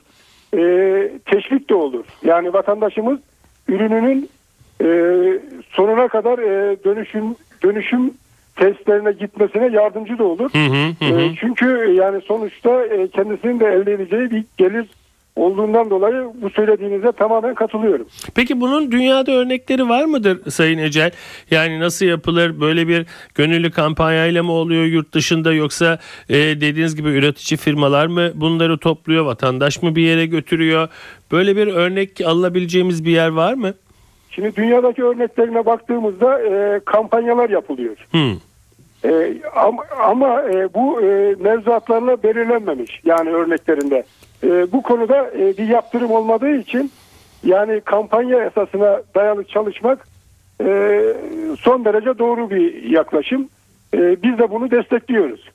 E, 0.53 0.59
teşvik 1.25 1.69
de 1.69 1.75
olur. 1.75 2.05
Yani 2.23 2.53
vatandaşımız 2.53 3.19
ürününün 3.67 4.29
e, 4.81 4.87
sonuna 5.69 6.07
kadar 6.07 6.39
e, 6.39 6.83
dönüşüm 6.83 7.35
dönüşüm 7.63 8.13
testlerine 8.55 9.11
gitmesine 9.11 9.67
yardımcı 9.67 10.17
da 10.17 10.23
olur. 10.23 10.49
Hı 10.53 10.57
hı 10.57 11.13
hı. 11.13 11.21
E, 11.21 11.35
çünkü 11.39 11.93
yani 11.95 12.21
sonuçta 12.21 12.85
e, 12.85 13.07
kendisinin 13.07 13.59
de 13.59 13.65
elde 13.65 13.93
edeceği 13.93 14.31
bir 14.31 14.43
gelir 14.57 14.85
olduğundan 15.35 15.89
dolayı 15.89 16.27
bu 16.41 16.49
söylediğinize 16.49 17.11
tamamen 17.11 17.55
katılıyorum. 17.55 18.07
Peki 18.35 18.61
bunun 18.61 18.91
dünyada 18.91 19.31
örnekleri 19.31 19.89
var 19.89 20.05
mıdır 20.05 20.51
Sayın 20.51 20.77
Ecel? 20.77 21.11
Yani 21.51 21.79
nasıl 21.79 22.05
yapılır? 22.05 22.61
Böyle 22.61 22.87
bir 22.87 23.05
gönüllü 23.35 23.71
kampanyayla 23.71 24.43
mı 24.43 24.51
oluyor 24.51 24.83
yurt 24.83 25.13
dışında 25.13 25.53
yoksa 25.53 25.99
e, 26.29 26.35
dediğiniz 26.35 26.95
gibi 26.95 27.09
üretici 27.09 27.57
firmalar 27.57 28.07
mı 28.07 28.31
bunları 28.35 28.77
topluyor? 28.77 29.25
Vatandaş 29.25 29.83
mı 29.83 29.95
bir 29.95 30.01
yere 30.01 30.25
götürüyor? 30.25 30.87
Böyle 31.31 31.55
bir 31.55 31.67
örnek 31.67 32.21
alınabileceğimiz 32.21 33.05
bir 33.05 33.11
yer 33.11 33.29
var 33.29 33.53
mı? 33.53 33.73
Şimdi 34.29 34.55
dünyadaki 34.55 35.03
örneklerine 35.03 35.65
baktığımızda 35.65 36.41
e, 36.41 36.79
kampanyalar 36.85 37.49
yapılıyor. 37.49 37.95
Hmm. 38.11 38.35
E, 39.05 39.33
ama 39.55 39.83
ama 40.03 40.41
e, 40.41 40.73
bu 40.73 41.01
e, 41.01 41.35
mevzuatlarla 41.39 42.23
belirlenmemiş 42.23 43.01
yani 43.05 43.29
örneklerinde. 43.29 44.03
E, 44.43 44.71
bu 44.71 44.81
konuda 44.81 45.31
e, 45.37 45.57
bir 45.57 45.67
yaptırım 45.67 46.11
olmadığı 46.11 46.55
için 46.55 46.91
yani 47.43 47.81
kampanya 47.81 48.45
esasına 48.45 49.01
dayalı 49.15 49.43
çalışmak 49.43 50.07
e, 50.63 51.01
son 51.59 51.85
derece 51.85 52.19
doğru 52.19 52.49
bir 52.49 52.83
yaklaşım. 52.83 53.49
E, 53.93 54.23
biz 54.23 54.37
de 54.37 54.51
bunu 54.51 54.71
destekliyoruz. 54.71 55.49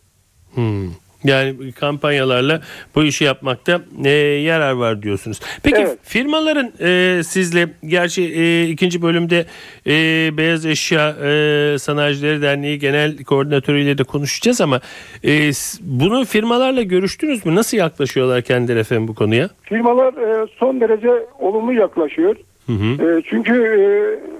Hmm. 0.54 0.90
Yani 1.24 1.72
kampanyalarla 1.72 2.60
bu 2.94 3.04
işi 3.04 3.24
yapmakta 3.24 3.80
e, 4.04 4.10
yarar 4.10 4.72
var 4.72 5.02
diyorsunuz. 5.02 5.40
Peki 5.62 5.76
Evet. 5.80 5.98
firmaların 6.02 6.72
e, 6.80 7.22
sizle 7.22 7.68
gerçi 7.86 8.22
e, 8.22 8.62
ikinci 8.68 9.02
bölümde 9.02 9.46
e, 9.86 9.92
Beyaz 10.36 10.66
Eşya 10.66 11.08
e, 11.10 11.78
Sanayicileri 11.78 12.42
Derneği 12.42 12.78
Genel 12.78 13.24
Koordinatörüyle 13.24 13.98
de 13.98 14.04
konuşacağız 14.04 14.60
ama 14.60 14.80
e, 15.24 15.50
bunu 15.80 16.24
firmalarla 16.24 16.82
görüştünüz 16.82 17.46
mü? 17.46 17.54
Nasıl 17.54 17.76
yaklaşıyorlar 17.76 18.42
kendileri 18.42 18.78
efendim 18.78 19.08
bu 19.08 19.14
konuya? 19.14 19.48
Firmalar 19.62 20.42
e, 20.42 20.46
son 20.58 20.80
derece 20.80 21.10
olumlu 21.38 21.72
yaklaşıyor. 21.72 22.36
Hı 22.66 22.72
hı. 22.72 23.18
E, 23.18 23.22
çünkü 23.30 23.52
e, 23.54 23.84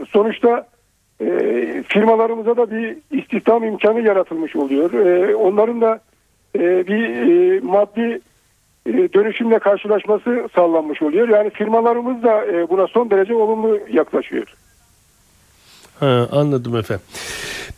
sonuçta 0.07 0.67
e, 1.21 1.27
firmalarımıza 1.89 2.57
da 2.57 2.71
bir 2.71 2.97
istihdam 3.11 3.65
imkanı 3.65 4.01
yaratılmış 4.01 4.57
oluyor. 4.57 4.93
E, 4.93 5.37
onların 5.37 5.81
da 5.81 6.01
e, 6.59 6.87
bir 6.87 7.03
e, 7.09 7.61
maddi 7.61 8.21
e, 8.87 8.93
dönüşümle 8.93 9.59
karşılaşması 9.59 10.49
sağlanmış 10.55 11.03
oluyor. 11.03 11.29
Yani 11.29 11.51
firmalarımız 11.51 12.23
da 12.23 12.47
e, 12.47 12.69
buna 12.69 12.87
son 12.87 13.11
derece 13.11 13.35
olumlu 13.35 13.79
yaklaşıyor. 13.93 14.47
Ha, 16.01 16.29
anladım 16.33 16.77
efendim. 16.77 17.07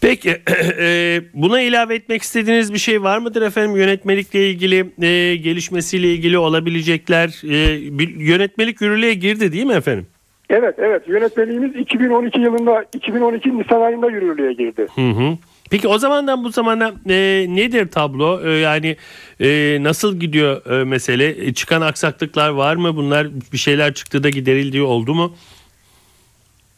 Peki 0.00 0.30
e, 0.78 1.20
buna 1.34 1.60
ilave 1.60 1.94
etmek 1.94 2.22
istediğiniz 2.22 2.72
bir 2.72 2.78
şey 2.78 3.02
var 3.02 3.18
mıdır 3.18 3.42
efendim 3.42 3.76
yönetmelikle 3.76 4.50
ilgili 4.50 4.76
e, 5.02 5.36
gelişmesiyle 5.36 6.12
ilgili 6.12 6.38
olabilecekler 6.38 7.28
e, 7.44 7.98
bir 7.98 8.08
yönetmelik 8.16 8.80
yürürlüğe 8.80 9.14
girdi 9.14 9.52
değil 9.52 9.66
mi 9.66 9.72
efendim? 9.72 10.06
Evet, 10.50 10.74
evet. 10.78 11.08
Yönetmeliğimiz 11.08 11.76
2012 11.76 12.40
yılında, 12.40 12.84
2012 12.94 13.58
Nisan 13.58 13.80
ayında 13.80 14.10
yürürlüğe 14.10 14.52
girdi. 14.52 14.86
Hı 14.94 15.10
hı. 15.10 15.38
Peki 15.70 15.88
o 15.88 15.98
zamandan 15.98 16.44
bu 16.44 16.48
zamana 16.50 16.92
e, 17.08 17.46
nedir 17.48 17.88
tablo? 17.88 18.40
E, 18.48 18.50
yani 18.50 18.96
e, 19.40 19.78
nasıl 19.82 20.20
gidiyor 20.20 20.80
e, 20.80 20.84
mesele? 20.84 21.46
E, 21.46 21.54
çıkan 21.54 21.80
aksaklıklar 21.80 22.48
var 22.48 22.76
mı? 22.76 22.96
Bunlar 22.96 23.28
bir 23.52 23.58
şeyler 23.58 23.94
çıktı 23.94 24.22
da 24.22 24.30
giderildiği 24.30 24.82
oldu 24.82 25.14
mu? 25.14 25.36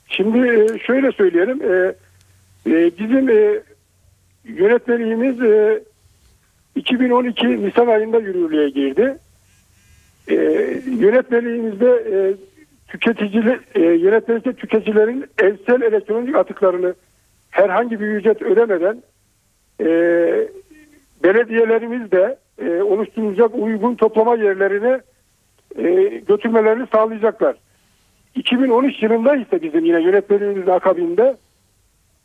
Şimdi 0.08 0.38
e, 0.38 0.78
şöyle 0.86 1.12
söyleyelim. 1.12 1.62
e, 1.62 1.94
e, 2.70 2.90
Bizim 2.98 3.30
e, 3.30 3.60
yönetmeliğimiz 4.44 5.40
e, 5.42 5.82
2012 6.76 7.46
Nisan 7.66 7.86
ayında 7.86 8.18
yürürlüğe 8.18 8.70
girdi. 8.70 9.18
E, 10.28 10.34
Yönetmeliğimizde 10.98 11.86
e, 12.12 12.18
tüketiciler, 12.88 13.58
e, 13.74 13.80
yönetmelikte 13.80 14.52
tüketicilerin 14.52 15.24
evsel 15.38 15.82
elektronik 15.82 16.36
atıklarını 16.36 16.94
herhangi 17.50 18.00
bir 18.00 18.06
ücret 18.06 18.42
ödemeden 18.42 19.02
e, 19.80 19.86
belediyelerimiz 21.24 22.10
de 22.10 22.38
e, 22.58 22.82
oluşturulacak 22.82 23.50
uygun 23.54 23.94
toplama 23.94 24.36
yerlerine 24.36 25.00
e, 25.76 25.92
götürmelerini 26.28 26.86
sağlayacaklar. 26.92 27.56
2013 28.34 29.02
yılında 29.02 29.36
ise 29.36 29.62
bizim 29.62 29.84
yine 29.84 30.02
yönetmeliğimizin 30.02 30.70
akabinde 30.70 31.36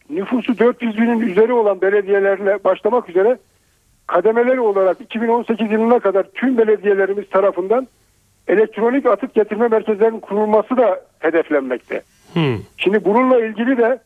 nüfusu 0.09 0.57
400 0.57 0.97
binin 0.97 1.19
üzeri 1.19 1.53
olan 1.53 1.81
belediyelerle 1.81 2.63
başlamak 2.63 3.09
üzere 3.09 3.37
kademeleri 4.07 4.59
olarak 4.59 5.01
2018 5.01 5.71
yılına 5.71 5.99
kadar 5.99 6.23
tüm 6.23 6.57
belediyelerimiz 6.57 7.29
tarafından 7.29 7.87
elektronik 8.47 9.05
atık 9.05 9.33
getirme 9.33 9.67
merkezlerinin 9.67 10.19
kurulması 10.19 10.77
da 10.77 11.01
hedeflenmekte. 11.19 12.01
Hı. 12.33 12.39
Şimdi 12.77 13.05
bununla 13.05 13.45
ilgili 13.45 13.77
de 13.77 13.99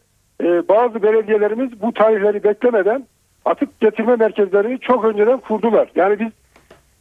e, 0.44 0.68
bazı 0.68 1.04
belediyelerimiz 1.04 1.82
bu 1.82 1.94
tarihleri 1.94 2.44
beklemeden 2.44 3.06
atık 3.46 3.80
getirme 3.80 4.16
merkezlerini 4.16 4.80
çok 4.80 5.06
önceden 5.06 5.38
kurdular. 5.38 5.92
Yani 5.96 6.20
biz 6.20 6.32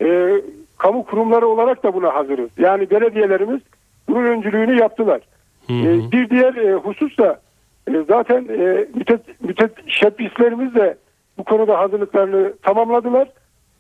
e, 0.09 0.41
kamu 0.79 1.05
kurumları 1.05 1.47
olarak 1.47 1.83
da 1.83 1.95
buna 1.95 2.15
hazırız. 2.15 2.51
Yani 2.59 2.91
belediyelerimiz 2.91 3.61
bunun 4.09 4.25
öncülüğünü 4.25 4.81
yaptılar. 4.81 5.21
Hı 5.67 5.73
E, 5.73 5.97
hı. 5.97 6.13
bir 6.13 6.31
diğer 6.31 6.55
e, 6.55 6.75
husus 6.75 7.19
da 7.19 7.41
e, 7.89 7.93
zaten 8.09 8.47
e, 8.49 8.87
mütet, 8.95 9.21
müteşebbislerimiz 9.43 10.75
de 10.75 10.97
bu 11.39 11.45
konuda 11.45 11.79
hazırlıklarını 11.79 12.53
tamamladılar. 12.63 13.29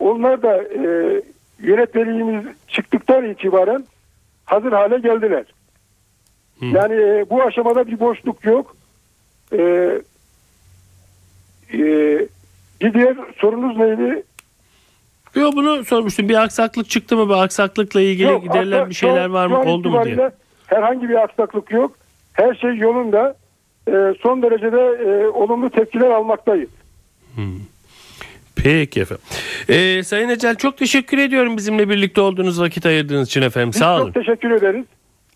Onlar 0.00 0.43
da 0.43 0.62
e, 0.62 1.23
yönetmeliğimiz 1.61 2.45
çıktıktan 2.69 3.25
itibaren 3.25 3.85
hazır 4.45 4.73
hale 4.73 4.99
geldiler. 4.99 5.45
Hı. 6.61 6.65
Yani 6.65 6.95
e, 6.95 7.31
bu 7.31 7.43
aşamada 7.43 7.87
bir 7.87 8.00
boşluk 8.00 8.45
yok. 8.45 8.77
E, 9.52 9.59
e, 11.73 11.78
bir 12.81 12.95
diğer 12.95 13.17
sorunuz 13.37 13.76
neydi? 13.76 14.23
Yo 15.35 15.52
bunu 15.52 15.85
sormuştum. 15.85 16.28
Bir 16.28 16.43
aksaklık 16.43 16.90
çıktı 16.90 17.17
mı? 17.17 17.28
Bir 17.28 17.43
aksaklıkla 17.43 18.00
ilgili 18.00 18.28
Yok, 18.28 18.43
giderilen 18.43 18.90
bir 18.90 18.95
şeyler 18.95 19.26
var 19.26 19.47
mı? 19.47 19.61
Oldu 19.61 19.90
mu 19.90 20.05
diye. 20.05 20.31
Herhangi 20.67 21.09
bir 21.09 21.23
aksaklık 21.23 21.71
yok. 21.71 21.97
Her 22.33 22.55
şey 22.55 22.76
yolunda. 22.76 23.37
E, 23.88 23.93
son 24.23 24.43
derecede 24.43 25.11
e, 25.11 25.26
olumlu 25.28 25.71
tepkiler 25.71 26.11
almaktayız. 26.11 26.69
Peki 28.57 29.00
efendim. 29.00 29.25
Ee, 29.69 30.02
Sayın 30.02 30.28
Ecel 30.28 30.55
çok 30.57 30.78
teşekkür 30.78 31.19
ediyorum 31.19 31.57
bizimle 31.57 31.88
birlikte 31.88 32.21
olduğunuz 32.21 32.61
vakit 32.61 32.87
ayırdığınız 32.87 33.28
için 33.28 33.43
efendim. 33.43 33.71
Biz 33.73 33.78
Sağ 33.78 33.97
çok 33.97 34.05
olun. 34.05 34.12
teşekkür 34.12 34.50
ederiz. 34.50 34.85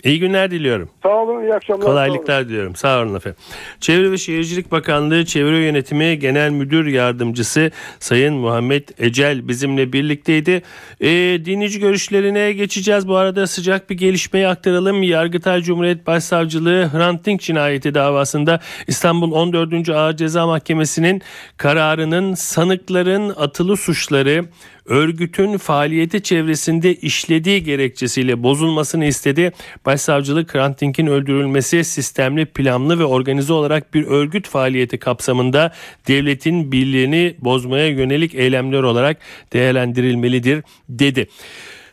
İyi 0.04 0.20
günler 0.20 0.50
diliyorum. 0.50 0.88
Sağ 1.02 1.08
olun, 1.08 1.42
iyi 1.42 1.54
akşamlar. 1.54 1.82
sağ 1.82 1.86
olun. 1.86 1.96
Kolaylıklar 1.96 2.48
diliyorum. 2.48 2.76
Sağ 2.76 3.00
olun 3.00 3.14
efendim. 3.14 3.40
Çevre 3.80 4.12
ve 4.12 4.18
Şehircilik 4.18 4.72
Bakanlığı 4.72 5.24
Çevre 5.24 5.58
Yönetimi 5.58 6.18
Genel 6.18 6.50
Müdür 6.50 6.86
Yardımcısı 6.86 7.70
Sayın 7.98 8.34
Muhammed 8.34 8.88
Ecel 8.98 9.48
bizimle 9.48 9.92
birlikteydi. 9.92 10.62
Ee, 11.00 11.08
dinleyici 11.44 11.80
görüşlerine 11.80 12.52
geçeceğiz. 12.52 13.08
Bu 13.08 13.16
arada 13.16 13.46
sıcak 13.46 13.90
bir 13.90 13.94
gelişmeyi 13.94 14.48
aktaralım. 14.48 15.02
Yargıtay 15.02 15.62
Cumhuriyet 15.62 16.06
Başsavcılığı 16.06 16.90
Hrant 16.92 17.26
Dink 17.26 17.40
cinayeti 17.40 17.94
davasında 17.94 18.60
İstanbul 18.86 19.32
14. 19.32 19.88
Ağır 19.88 20.16
Ceza 20.16 20.46
Mahkemesi'nin 20.46 21.22
kararının 21.56 22.34
sanıkların 22.34 23.28
atılı 23.36 23.76
suçları 23.76 24.44
örgütün 24.86 25.58
faaliyeti 25.58 26.22
çevresinde 26.22 26.94
işlediği 26.94 27.64
gerekçesiyle 27.64 28.42
bozulmasını 28.42 29.04
istedi. 29.04 29.52
Başsavcılık 29.86 30.54
Hrant 30.54 30.80
Dink'in 30.80 31.06
öldürülmesi 31.06 31.84
sistemli, 31.84 32.46
planlı 32.46 32.98
ve 32.98 33.04
organize 33.04 33.52
olarak 33.52 33.94
bir 33.94 34.06
örgüt 34.06 34.48
faaliyeti 34.48 34.98
kapsamında 34.98 35.72
devletin 36.08 36.72
birliğini 36.72 37.36
bozmaya 37.38 37.88
yönelik 37.88 38.34
eylemler 38.34 38.82
olarak 38.82 39.16
değerlendirilmelidir 39.52 40.62
dedi. 40.88 41.28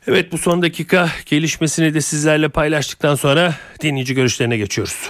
Evet 0.08 0.32
bu 0.32 0.38
son 0.38 0.62
dakika 0.62 1.10
gelişmesini 1.26 1.94
de 1.94 2.02
sizlerle 2.02 2.50
paylaştıktan 2.50 3.16
sonra 3.16 3.56
dinleyici 3.82 4.16
görüşlerine 4.16 4.58
geçiyoruz. 4.58 5.10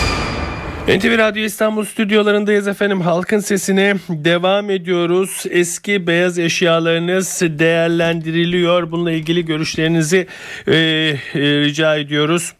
NTV 0.97 1.17
Radyo 1.17 1.43
İstanbul 1.43 1.85
stüdyolarındayız 1.85 2.67
efendim. 2.67 3.01
Halkın 3.01 3.39
sesine 3.39 3.95
devam 4.09 4.69
ediyoruz. 4.69 5.43
Eski 5.49 6.07
beyaz 6.07 6.39
eşyalarınız 6.39 7.41
değerlendiriliyor. 7.41 8.91
Bununla 8.91 9.11
ilgili 9.11 9.45
görüşlerinizi 9.45 10.27
e, 10.67 10.73
e, 10.73 11.17
rica 11.33 11.95
ediyoruz. 11.95 12.53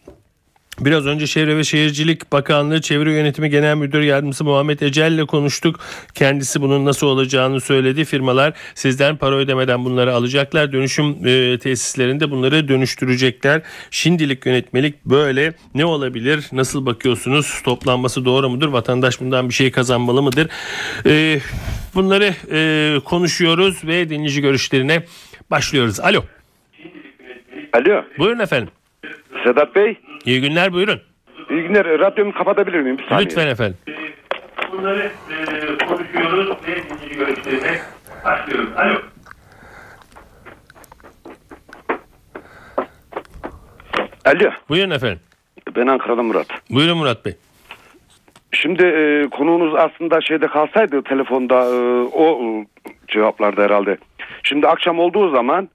Biraz 0.84 1.06
önce 1.06 1.26
Çevre 1.26 1.56
ve 1.56 1.64
Şehircilik 1.64 2.32
Bakanlığı 2.32 2.80
Çevre 2.80 3.12
Yönetimi 3.12 3.50
Genel 3.50 3.76
Müdür 3.76 4.00
Yardımcısı 4.00 4.44
Muhammed 4.44 4.80
Ecel 4.80 5.12
ile 5.12 5.24
konuştuk. 5.24 5.80
Kendisi 6.14 6.60
bunun 6.60 6.84
nasıl 6.84 7.06
olacağını 7.06 7.60
söyledi. 7.60 8.04
Firmalar 8.04 8.52
sizden 8.74 9.16
para 9.16 9.34
ödemeden 9.34 9.84
bunları 9.84 10.14
alacaklar. 10.14 10.72
Dönüşüm 10.72 11.26
e, 11.26 11.58
tesislerinde 11.58 12.30
bunları 12.30 12.68
dönüştürecekler. 12.68 13.62
Şimdilik 13.90 14.46
yönetmelik 14.46 15.04
böyle. 15.04 15.54
Ne 15.74 15.84
olabilir? 15.84 16.46
Nasıl 16.52 16.86
bakıyorsunuz? 16.86 17.62
Toplanması 17.64 18.24
doğru 18.24 18.48
mudur? 18.48 18.68
Vatandaş 18.68 19.20
bundan 19.20 19.48
bir 19.48 19.54
şey 19.54 19.70
kazanmalı 19.70 20.22
mıdır? 20.22 20.48
E, 21.06 21.40
bunları 21.94 22.34
e, 22.52 23.00
konuşuyoruz 23.04 23.84
ve 23.84 24.08
dinleyici 24.08 24.40
görüşlerine 24.40 25.04
başlıyoruz. 25.50 26.00
Alo. 26.00 26.24
Alo 27.72 28.04
Buyurun 28.18 28.38
efendim. 28.38 28.68
Sedat 29.44 29.74
Bey. 29.74 29.98
İyi 30.24 30.40
günler 30.40 30.72
buyurun. 30.72 31.00
İyi 31.50 31.62
günler. 31.62 31.84
Radyomu 31.98 32.32
kapatabilir 32.32 32.80
miyim? 32.80 32.98
Bir 32.98 33.08
saniye. 33.08 33.26
Lütfen 33.26 33.46
efendim. 33.46 33.76
Bunları 34.72 35.10
e, 35.30 35.86
konuşuyoruz 35.86 36.48
ve 36.68 36.76
dinleyici 36.76 37.18
görüşlerine 37.18 37.80
başlıyoruz. 38.24 38.68
Alo. 38.76 38.98
Alo. 44.24 44.50
Buyurun 44.68 44.90
efendim. 44.90 45.20
Ben 45.76 45.86
Ankara'dan 45.86 46.24
Murat. 46.24 46.46
Buyurun 46.70 46.98
Murat 46.98 47.24
Bey. 47.24 47.34
Şimdi 48.52 48.82
e, 48.82 49.28
konuğunuz 49.30 49.74
aslında 49.74 50.20
şeyde 50.20 50.46
kalsaydı 50.46 51.02
telefonda 51.02 51.54
e, 51.64 52.02
o 52.02 52.40
e, 52.42 52.66
cevaplarda 53.08 53.62
herhalde. 53.62 53.96
Şimdi 54.42 54.68
akşam 54.68 54.98
olduğu 54.98 55.30
zaman 55.30 55.68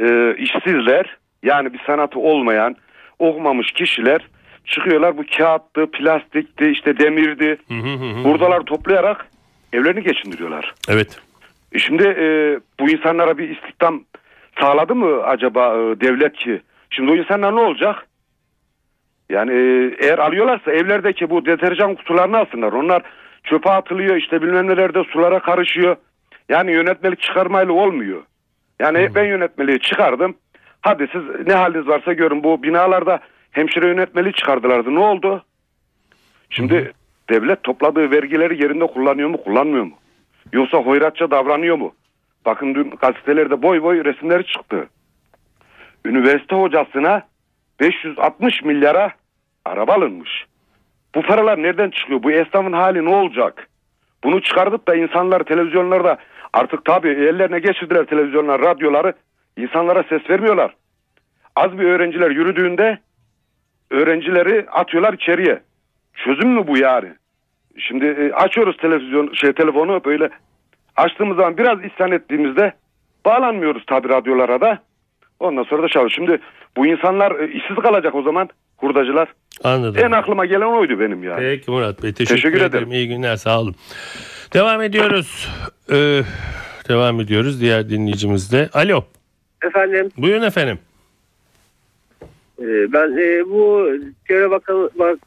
e, 0.00 0.34
işsizler 0.38 1.16
yani 1.42 1.72
bir 1.72 1.80
sanatı 1.86 2.18
olmayan 2.18 2.76
okumamış 3.18 3.72
kişiler 3.72 4.28
çıkıyorlar 4.64 5.18
bu 5.18 5.22
kağıttı, 5.38 5.90
plastikti, 5.90 6.70
işte 6.70 6.98
demirdi. 6.98 7.58
Hı 7.68 7.74
hı 7.74 7.94
hı 7.94 8.20
hı. 8.20 8.24
Buradalar 8.24 8.60
toplayarak 8.60 9.26
evlerini 9.72 10.02
geçindiriyorlar. 10.02 10.74
Evet. 10.88 11.20
E 11.72 11.78
Şimdi 11.78 12.02
e, 12.02 12.26
bu 12.80 12.90
insanlara 12.90 13.38
bir 13.38 13.48
istihdam 13.48 14.04
sağladı 14.60 14.94
mı 14.94 15.22
acaba 15.22 15.76
e, 15.76 16.00
devlet 16.00 16.36
ki? 16.36 16.60
Şimdi 16.90 17.12
o 17.12 17.16
insanlar 17.16 17.56
ne 17.56 17.60
olacak? 17.60 18.06
Yani 19.30 19.52
e, 19.52 19.96
eğer 20.06 20.18
alıyorlarsa 20.18 20.72
evlerdeki 20.72 21.30
bu 21.30 21.46
deterjan 21.46 21.94
kutularını 21.94 22.38
alsınlar. 22.38 22.72
Onlar 22.72 23.02
çöpe 23.44 23.70
atılıyor 23.70 24.16
işte 24.16 24.42
bilmem 24.42 24.68
nelerde 24.68 25.04
sulara 25.04 25.40
karışıyor. 25.40 25.96
Yani 26.48 26.72
yönetmelik 26.72 27.20
çıkarmayla 27.20 27.72
olmuyor. 27.72 28.22
Yani 28.80 29.08
ben 29.14 29.24
yönetmeliği 29.24 29.80
çıkardım. 29.80 30.34
Hadi 30.82 31.08
siz 31.12 31.46
ne 31.46 31.54
haliniz 31.54 31.88
varsa 31.88 32.12
görün. 32.12 32.44
Bu 32.44 32.62
binalarda 32.62 33.20
hemşire 33.50 33.86
yönetmeliği 33.86 34.32
çıkardılardı. 34.32 34.94
Ne 34.94 34.98
oldu? 34.98 35.44
Şimdi 36.50 36.92
devlet 37.30 37.62
topladığı 37.62 38.10
vergileri 38.10 38.62
yerinde 38.62 38.86
kullanıyor 38.86 39.28
mu 39.28 39.42
kullanmıyor 39.44 39.84
mu? 39.84 39.94
Yoksa 40.52 40.78
hoyratça 40.78 41.30
davranıyor 41.30 41.76
mu? 41.76 41.94
Bakın 42.46 42.74
dün 42.74 42.90
gazetelerde 42.90 43.62
boy 43.62 43.82
boy 43.82 44.04
resimleri 44.04 44.46
çıktı. 44.46 44.88
Üniversite 46.04 46.56
hocasına 46.56 47.22
560 47.80 48.62
milyara 48.62 49.12
araba 49.64 49.92
alınmış. 49.92 50.46
Bu 51.14 51.22
paralar 51.22 51.62
nereden 51.62 51.90
çıkıyor? 51.90 52.22
Bu 52.22 52.30
esnafın 52.30 52.72
hali 52.72 53.04
ne 53.04 53.14
olacak? 53.14 53.68
Bunu 54.24 54.42
çıkardıp 54.42 54.88
da 54.88 54.94
insanlar 54.94 55.40
televizyonlarda 55.42 56.16
artık 56.52 56.84
tabii 56.84 57.08
ellerine 57.08 57.58
geçirdiler 57.58 58.04
televizyonlar, 58.04 58.60
radyoları. 58.60 59.12
İnsanlara 59.56 60.04
ses 60.08 60.30
vermiyorlar. 60.30 60.74
Az 61.56 61.78
bir 61.78 61.84
öğrenciler 61.84 62.30
yürüdüğünde 62.30 62.98
öğrencileri 63.90 64.66
atıyorlar 64.70 65.12
içeriye. 65.12 65.62
Çözüm 66.24 66.50
mü 66.50 66.66
bu 66.66 66.78
yani? 66.78 67.08
Şimdi 67.78 68.06
e, 68.06 68.32
açıyoruz 68.32 68.76
televizyon 68.76 69.32
şey 69.32 69.52
telefonu 69.52 70.00
böyle 70.04 70.30
açtığımız 70.96 71.36
zaman 71.36 71.58
biraz 71.58 71.84
isyan 71.84 72.12
ettiğimizde 72.12 72.72
bağlanmıyoruz 73.24 73.86
tabi 73.86 74.08
radyolara 74.08 74.60
da. 74.60 74.82
Ondan 75.40 75.62
sonra 75.62 75.82
da 75.82 75.88
çalış. 75.88 76.14
Şimdi 76.14 76.38
bu 76.76 76.86
insanlar 76.86 77.40
e, 77.40 77.52
işsiz 77.52 77.76
kalacak 77.76 78.14
o 78.14 78.22
zaman 78.22 78.48
hurdacılar. 78.76 79.28
Anladım. 79.64 80.04
En 80.04 80.10
aklıma 80.10 80.46
gelen 80.46 80.66
oydu 80.66 81.00
benim 81.00 81.22
yani. 81.22 81.40
Peki 81.40 81.70
Murat 81.70 82.02
Bey 82.02 82.12
teşekkür, 82.12 82.34
Teşekkür 82.42 82.56
ederim. 82.56 82.70
ederim. 82.70 82.92
İyi 82.92 83.08
günler 83.08 83.36
sağ 83.36 83.60
olun. 83.60 83.74
Devam 84.54 84.82
ediyoruz. 84.82 85.48
Ee, 85.92 86.20
devam 86.88 87.20
ediyoruz 87.20 87.60
diğer 87.60 87.88
dinleyicimizle. 87.88 88.68
Alo. 88.72 89.04
Efendim 89.62 90.08
Buyurun 90.16 90.42
efendim. 90.42 90.78
e, 92.58 92.92
ben 92.92 93.16
e, 93.18 93.44
bu 93.50 93.90
Çevre 94.28 94.50
Bakanı 94.50 94.90
bak, 94.98 95.18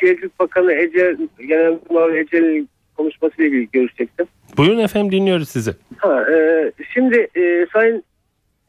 Şehircilik 0.00 0.38
Bakanı 0.40 0.72
Ece 0.72 1.16
Genel 1.38 1.78
Müdür 1.88 2.16
Ece'nin 2.16 2.68
konuşmasıyla 2.96 3.44
ilgili 3.50 3.68
görüşecektim. 3.72 4.26
Buyurun 4.56 4.78
efendim 4.78 5.12
dinliyoruz 5.12 5.48
sizi. 5.48 5.70
Ha, 5.96 6.24
e, 6.32 6.72
şimdi 6.94 7.28
e, 7.36 7.66
Sayın 7.72 8.02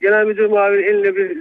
Genel 0.01 0.25
Müdür 0.25 0.45
Muavin 0.45 0.83
eline 0.83 1.15
bir 1.15 1.37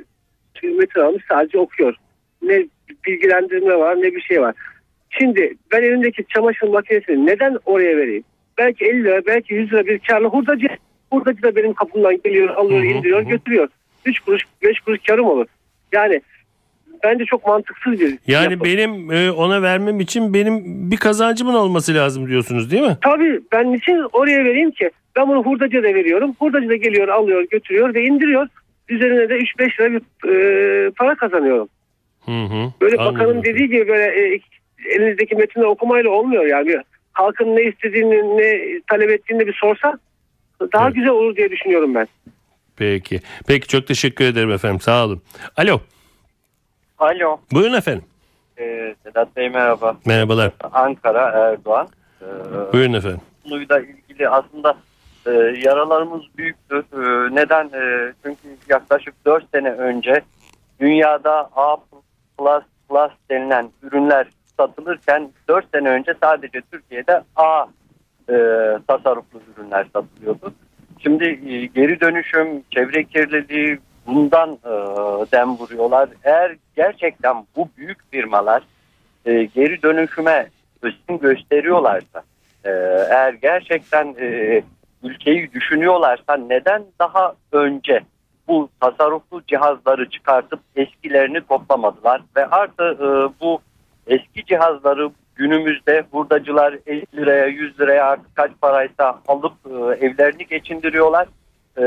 metin 0.77 1.01
almış 1.01 1.25
sadece 1.29 1.59
okuyor. 1.59 1.95
Ne 2.43 2.67
bilgilendirme 3.07 3.77
var 3.79 3.97
ne 3.97 4.15
bir 4.15 4.21
şey 4.21 4.41
var. 4.41 4.55
Şimdi 5.11 5.55
ben 5.73 5.83
elimdeki 5.83 6.25
çamaşır 6.35 6.69
makinesini 6.69 7.27
neden 7.27 7.59
oraya 7.65 7.97
vereyim? 7.97 8.25
Belki 8.59 8.85
50 8.85 9.05
lira 9.05 9.27
belki 9.27 9.55
100 9.55 9.73
lira 9.73 9.87
bir 9.87 9.99
karlı 9.99 10.27
hurdacı. 10.29 10.67
Hurdacı 11.13 11.43
da 11.43 11.57
benim 11.57 11.73
kapımdan 11.75 12.19
geliyor 12.25 12.49
alıyor 12.49 12.83
indiriyor 12.83 13.23
götürüyor. 13.23 13.69
3 14.05 14.21
kuruş 14.21 14.43
5 14.63 14.81
kuruş 14.81 15.01
karım 15.07 15.27
olur. 15.27 15.47
Yani 15.93 16.21
bence 17.05 17.25
çok 17.25 17.47
mantıksız 17.47 17.93
bir 18.01 18.19
Yani 18.27 18.53
yapı. 18.53 18.65
benim 18.65 19.13
e, 19.13 19.31
ona 19.31 19.63
vermem 19.63 20.01
için 20.01 20.35
benim 20.35 20.61
bir 20.91 20.97
kazancımın 20.97 21.55
olması 21.55 21.95
lazım 21.95 22.29
diyorsunuz 22.29 22.71
değil 22.71 22.83
mi? 22.83 22.97
Tabii 23.01 23.41
ben 23.53 23.73
niçin 23.73 24.07
oraya 24.13 24.45
vereyim 24.45 24.71
ki? 24.71 24.91
Ben 25.17 25.29
bunu 25.29 25.43
hurdacıya 25.43 25.83
da 25.83 25.95
veriyorum. 25.95 26.35
Hurdacı 26.39 26.69
da 26.69 26.77
geliyor 26.77 27.09
alıyor 27.09 27.45
götürüyor 27.51 27.95
ve 27.95 28.05
indiriyor. 28.05 28.47
Üzerine 28.89 29.29
de 29.29 29.39
3-5 29.39 29.81
lira 29.81 29.93
bir 29.93 30.29
e, 30.29 30.91
para 30.91 31.15
kazanıyorum. 31.15 31.69
Hı 32.25 32.31
hı. 32.31 32.73
Böyle 32.81 32.97
Anladım 32.97 33.15
bakanın 33.15 33.43
dediği 33.43 33.69
gibi 33.69 33.89
böyle 33.89 34.35
e, 34.35 34.41
elinizdeki 34.91 35.35
metni 35.37 35.65
okumayla 35.67 36.11
olmuyor 36.11 36.47
yani. 36.47 36.77
Halkın 37.13 37.57
ne 37.57 37.63
istediğini 37.63 38.37
ne 38.37 38.81
talep 38.91 39.11
ettiğini 39.11 39.47
bir 39.47 39.53
sorsa 39.53 39.99
daha 40.73 40.85
Evet. 40.85 40.95
güzel 40.95 41.11
olur 41.11 41.37
diye 41.37 41.51
düşünüyorum 41.51 41.95
ben. 41.95 42.07
Peki. 42.77 43.21
Peki 43.47 43.69
çok 43.69 43.87
teşekkür 43.87 44.25
ederim 44.25 44.51
efendim. 44.53 44.81
Sağ 44.81 45.05
olun. 45.05 45.23
Alo. 45.57 45.81
Alo. 46.99 47.41
Buyurun 47.53 47.75
efendim. 47.75 48.05
Ee, 48.59 48.95
Sedat 49.03 49.37
Bey 49.37 49.49
merhaba. 49.49 49.97
Merhabalar. 50.07 50.51
Ankara 50.73 51.23
Erdoğan. 51.29 51.89
Ee, 52.23 52.27
Buyurun 52.73 52.93
efendim. 52.93 53.21
konuyla 53.45 53.81
ilgili 53.81 54.29
aslında 54.29 54.77
e, 55.27 55.31
yaralarımız 55.65 56.23
büyüktür. 56.39 56.85
E, 56.93 57.35
neden? 57.35 57.65
E, 57.67 58.13
çünkü 58.23 58.49
yaklaşık 58.69 59.15
4 59.27 59.45
sene 59.55 59.71
önce 59.71 60.21
dünyada 60.81 61.51
A++ 61.57 61.77
denilen 63.31 63.71
ürünler 63.83 64.27
satılırken 64.57 65.31
4 65.49 65.67
sene 65.75 65.89
önce 65.89 66.15
sadece 66.23 66.61
Türkiye'de 66.73 67.23
A 67.37 67.67
e, 68.29 68.37
tasarruflu 68.89 69.41
ürünler 69.57 69.87
satılıyordu. 69.93 70.53
Şimdi 70.99 71.25
e, 71.25 71.67
geri 71.67 72.01
dönüşüm, 72.01 72.63
çevre 72.71 73.05
kirliliği 73.05 73.79
bundan 74.07 74.51
e, 74.51 74.73
dem 75.33 75.57
vuruyorlar. 75.57 76.09
Eğer 76.25 76.57
gerçekten 76.77 77.37
bu 77.57 77.69
büyük 77.77 78.11
firmalar 78.11 78.63
e, 79.27 79.45
geri 79.45 79.83
dönüşüme 79.83 80.49
özen 80.83 81.19
gösteriyorlarsa 81.19 82.23
ee, 82.65 82.71
eğer 83.11 83.33
gerçekten 83.33 84.15
e, 84.21 84.63
ülkeyi 85.03 85.53
düşünüyorlarsa 85.53 86.37
neden 86.37 86.85
daha 86.99 87.35
önce 87.53 88.01
bu 88.49 88.69
tasarruflu 88.81 89.43
cihazları 89.47 90.11
çıkartıp 90.11 90.61
eskilerini 90.77 91.41
toplamadılar 91.41 92.23
ve 92.37 92.47
artı 92.47 92.83
e, 92.83 93.41
bu 93.41 93.61
eski 94.07 94.45
cihazları 94.45 95.11
günümüzde 95.35 96.05
hurdacılar 96.11 96.79
50 96.87 97.07
liraya 97.17 97.47
100 97.47 97.81
liraya 97.81 98.17
kaç 98.35 98.51
paraysa 98.61 99.21
alıp 99.29 99.53
e, 99.67 100.07
evlerini 100.07 100.47
geçindiriyorlar. 100.47 101.29
E, 101.77 101.85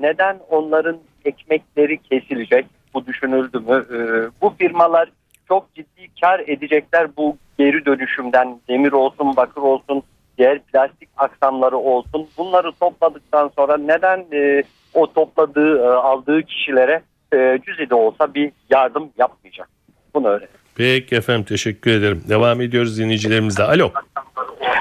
neden 0.00 0.38
onların 0.50 0.98
ekmekleri 1.24 1.98
kesilecek? 1.98 2.66
Bu 2.94 3.06
düşünüldü 3.06 3.58
mü? 3.58 3.86
E, 3.90 3.98
bu 4.40 4.54
firmalar 4.58 5.08
çok 5.48 5.74
ciddi 5.74 6.08
kar 6.20 6.40
edecekler 6.46 7.16
bu 7.16 7.36
geri 7.58 7.84
dönüşümden 7.84 8.60
demir 8.68 8.92
olsun 8.92 9.36
bakır 9.36 9.62
olsun 9.62 10.02
diğer 10.38 10.58
plastik 10.58 11.08
aksamları 11.16 11.76
olsun 11.76 12.28
bunları 12.38 12.72
topladıktan 12.72 13.50
sonra 13.56 13.76
neden 13.76 14.26
e, 14.32 14.62
o 14.94 15.12
topladığı 15.12 15.78
e, 15.78 15.86
aldığı 15.86 16.42
kişilere 16.42 17.02
e, 17.34 17.58
cüzi 17.66 17.90
de 17.90 17.94
olsa 17.94 18.34
bir 18.34 18.52
yardım 18.70 19.10
yapmayacak 19.18 19.68
bunu 20.14 20.28
öyle. 20.28 20.46
Peki 20.74 21.16
efendim 21.16 21.44
teşekkür 21.44 21.90
ederim. 21.90 22.22
Devam 22.28 22.60
ediyoruz 22.60 22.98
dinleyicilerimizle. 22.98 23.62
Alo. 23.62 23.92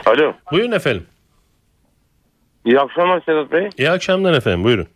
Alo. 0.05 0.33
Buyurun 0.51 0.71
efendim. 0.71 1.05
İyi 2.65 2.79
akşamlar 2.79 3.21
Sedat 3.25 3.51
Bey. 3.51 3.69
İyi 3.77 3.89
akşamlar 3.89 4.33
efendim. 4.33 4.63
Buyurun. 4.63 4.87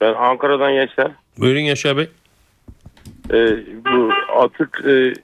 Ben 0.00 0.14
Ankara'dan 0.14 0.70
Yaşar. 0.70 1.10
Buyurun 1.38 1.60
Yaşar 1.60 1.96
Bey. 1.96 2.08
Ee, 3.32 3.56
bu 3.84 4.10
atık 4.38 4.80
e, 4.84 5.14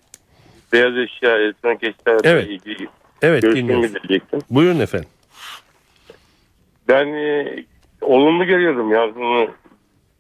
beyaz 0.73 0.97
eşya, 0.97 1.37
elektronik 1.39 1.83
eşyalarla 1.83 2.29
Evet. 2.31 2.47
ilgili 2.49 2.89
Evet 3.23 3.43
görüşümü 3.43 3.83
bildirecektim. 3.83 4.41
Buyurun 4.51 4.81
efendim. 4.81 5.09
Ben 6.89 7.07
e, 7.07 7.65
olumlu 8.01 8.45
görüyorum 8.45 8.93
ya. 8.93 9.15
Bunu 9.15 9.49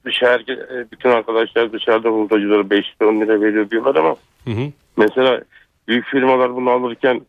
dışarı, 0.06 0.42
e, 0.52 0.90
bütün 0.92 1.08
arkadaşlar 1.10 1.72
dışarıda 1.72 2.08
hurdacılara 2.08 2.70
5 2.70 2.84
lira 3.02 3.08
10 3.10 3.20
lira 3.20 3.40
veriyor 3.40 3.70
diyorlar 3.70 3.94
ama 3.96 4.16
Hı 4.44 4.50
hı. 4.50 4.72
mesela 4.96 5.40
büyük 5.88 6.04
firmalar 6.06 6.56
bunu 6.56 6.70
alırken 6.70 7.20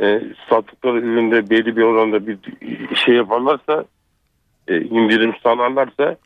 e, 0.00 0.22
sattıkları 0.50 0.98
üründe 1.00 1.50
belli 1.50 1.76
bir 1.76 1.82
oranda 1.82 2.26
bir 2.26 2.38
şey 3.04 3.14
yaparlarsa 3.14 3.84
e, 4.68 4.80
indirim 4.80 5.34
sağlarlarsa 5.42 6.16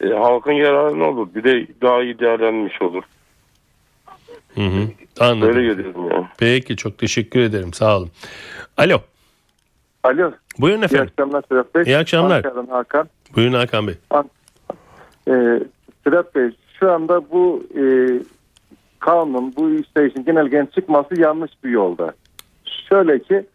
e, 0.00 0.08
halkın 0.08 0.52
yararına 0.52 1.04
olur. 1.04 1.28
Bir 1.34 1.44
de 1.44 1.66
daha 1.82 2.02
iyi 2.02 2.18
değerlenmiş 2.18 2.82
olur. 2.82 3.02
Hı 4.54 4.60
hı. 4.60 4.88
Anladım. 5.20 5.48
Böyle 5.54 5.62
görüyorum 5.66 6.10
ya. 6.10 6.30
Peki 6.38 6.76
çok 6.76 6.98
teşekkür 6.98 7.40
ederim. 7.40 7.72
Sağ 7.72 7.96
olun. 7.98 8.10
Alo. 8.76 8.98
Alo. 10.04 10.32
Buyurun 10.58 10.80
İyi 10.82 10.84
efendim. 10.84 11.10
akşamlar 11.12 11.42
Sedat 11.48 11.74
Bey. 11.74 11.82
İyi 11.86 11.96
akşamlar. 11.96 12.36
Ankara'dan 12.36 12.66
Hakan. 12.66 13.08
Buyurun 13.36 13.52
Hakan 13.52 13.86
Bey. 13.86 13.94
Ee, 15.28 15.60
Sedat 16.04 16.34
Bey 16.34 16.50
şu 16.80 16.92
anda 16.92 17.30
bu 17.30 17.62
e, 17.76 17.82
kanun, 19.00 19.52
bu 19.56 19.70
işte 19.70 20.06
işin 20.06 20.24
genelgenin 20.24 20.66
çıkması 20.66 21.20
yanlış 21.20 21.50
bir 21.64 21.70
yolda. 21.70 22.12
Şöyle 22.88 23.18
ki 23.18 23.46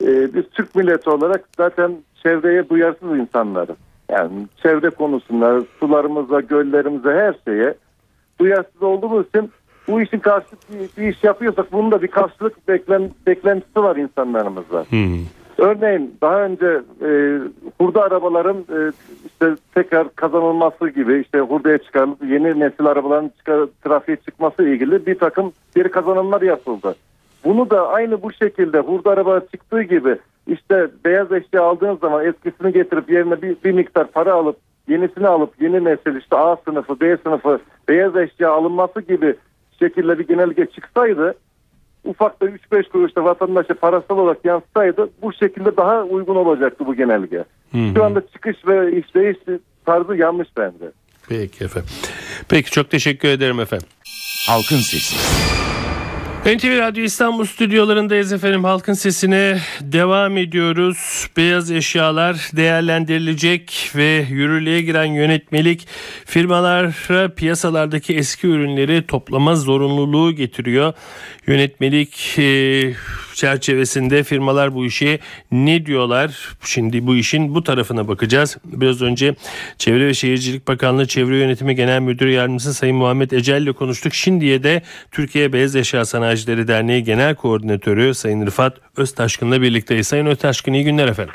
e, 0.00 0.34
biz 0.34 0.44
Türk 0.50 0.74
milleti 0.74 1.10
olarak 1.10 1.44
zaten 1.56 1.96
çevreye 2.22 2.68
duyarsız 2.68 3.18
insanlarız. 3.18 3.76
Yani 4.10 4.46
çevre 4.62 4.90
konusunda, 4.90 5.64
sularımıza, 5.80 6.40
göllerimize, 6.40 7.10
her 7.10 7.34
şeye 7.44 7.74
duyarsız 8.40 8.82
olduğumuz 8.82 9.26
için 9.28 9.50
bu 9.88 10.00
işin 10.00 10.18
karşı 10.18 10.46
bir, 10.72 11.02
bir 11.02 11.08
iş 11.08 11.24
yapıyorsak 11.24 11.72
bunun 11.72 11.90
da 11.90 12.02
bir 12.02 12.08
karşılık 12.08 12.68
beklen, 12.68 13.10
beklentisi 13.26 13.82
var 13.82 13.96
insanlarımızda. 13.96 14.78
Hı. 14.78 15.06
Örneğin 15.58 16.14
daha 16.22 16.42
önce 16.42 16.80
e, 17.02 17.38
hurda 17.80 18.02
arabaların 18.02 18.56
e, 18.56 18.92
işte 19.26 19.56
tekrar 19.74 20.14
kazanılması 20.14 20.88
gibi 20.88 21.20
işte 21.20 21.40
hurdaya 21.40 21.78
çıkarılıp 21.78 22.22
yeni 22.22 22.60
nesil 22.60 22.86
arabaların 22.86 23.30
çıkar, 23.38 23.66
trafiğe 23.84 24.16
çıkması 24.16 24.62
ilgili 24.62 25.06
bir 25.06 25.18
takım 25.18 25.52
geri 25.74 25.90
kazanımlar 25.90 26.42
yapıldı. 26.42 26.94
Bunu 27.44 27.70
da 27.70 27.88
aynı 27.88 28.22
bu 28.22 28.32
şekilde 28.32 28.78
hurda 28.78 29.10
araba 29.10 29.40
çıktığı 29.40 29.82
gibi 29.82 30.16
işte 30.46 30.88
beyaz 31.04 31.32
eşya 31.32 31.62
aldığınız 31.62 32.00
zaman 32.00 32.24
eskisini 32.24 32.72
getirip 32.72 33.10
yerine 33.10 33.42
bir, 33.42 33.56
bir 33.64 33.72
miktar 33.72 34.06
para 34.06 34.34
alıp 34.34 34.56
yenisini 34.88 35.28
alıp 35.28 35.62
yeni 35.62 35.84
nesil 35.84 36.16
işte 36.16 36.36
A 36.36 36.56
sınıfı 36.56 37.00
B 37.00 37.16
sınıfı 37.16 37.58
beyaz 37.88 38.16
eşya 38.16 38.50
alınması 38.52 39.00
gibi 39.00 39.34
şekilde 39.78 40.18
bir 40.18 40.26
genelge 40.26 40.66
çıksaydı 40.66 41.34
ufak 42.06 42.40
da 42.42 42.46
3-5 42.46 42.88
kuruşta 42.88 43.24
vatandaşa 43.24 43.74
parasal 43.74 44.18
olarak 44.18 44.44
yansıtsaydı 44.44 45.10
bu 45.22 45.32
şekilde 45.32 45.76
daha 45.76 46.02
uygun 46.02 46.36
olacaktı 46.36 46.86
bu 46.86 46.94
genelge. 46.94 47.44
Hı 47.72 47.78
hı. 47.78 47.94
Şu 47.96 48.04
anda 48.04 48.22
çıkış 48.32 48.56
ve 48.66 48.98
işleyiş 48.98 49.36
tarzı 49.86 50.16
yanlış 50.16 50.48
bence. 50.56 50.84
Peki 51.28 51.64
efendim. 51.64 51.90
Peki 52.48 52.70
çok 52.70 52.90
teşekkür 52.90 53.28
ederim 53.28 53.60
efendim. 53.60 53.86
Halkın 54.48 54.76
Sesi. 54.76 55.16
NTV 56.46 56.78
Radyo 56.78 57.04
İstanbul 57.04 57.44
stüdyolarındayız 57.44 58.32
efendim. 58.32 58.64
Halkın 58.64 58.92
sesine 58.92 59.58
devam 59.80 60.36
ediyoruz. 60.36 61.28
Beyaz 61.36 61.70
eşyalar 61.70 62.50
değerlendirilecek 62.56 63.90
ve 63.96 64.26
yürürlüğe 64.30 64.82
giren 64.82 65.04
yönetmelik 65.04 65.88
firmalara 66.24 67.34
piyasalardaki 67.34 68.14
eski 68.14 68.46
ürünleri 68.46 69.06
toplama 69.06 69.54
zorunluluğu 69.56 70.32
getiriyor. 70.32 70.92
Yönetmelik 71.46 72.38
e, 72.38 72.94
çerçevesinde 73.36 74.22
firmalar 74.22 74.74
bu 74.74 74.86
işe 74.86 75.18
ne 75.52 75.86
diyorlar? 75.86 76.56
Şimdi 76.64 77.06
bu 77.06 77.16
işin 77.16 77.54
bu 77.54 77.64
tarafına 77.64 78.08
bakacağız. 78.08 78.56
Biraz 78.64 79.02
önce 79.02 79.34
Çevre 79.78 80.06
ve 80.06 80.14
Şehircilik 80.14 80.68
Bakanlığı 80.68 81.06
Çevre 81.06 81.36
Yönetimi 81.36 81.74
Genel 81.74 82.00
Müdür 82.00 82.28
Yardımcısı 82.28 82.74
Sayın 82.74 82.96
Muhammed 82.96 83.30
Ecel 83.30 83.62
ile 83.62 83.72
konuştuk. 83.72 84.14
Şimdiye 84.14 84.62
de 84.62 84.82
Türkiye 85.10 85.52
Beyaz 85.52 85.76
Eşya 85.76 86.04
Sanayicileri 86.04 86.68
Derneği 86.68 87.04
Genel 87.04 87.34
Koordinatörü 87.34 88.14
Sayın 88.14 88.46
Rıfat 88.46 88.76
Öztaşkın'la 88.96 89.62
birlikteyiz. 89.62 90.06
Sayın 90.06 90.26
Öztaşkın 90.26 90.72
iyi 90.72 90.84
günler 90.84 91.08
efendim. 91.08 91.34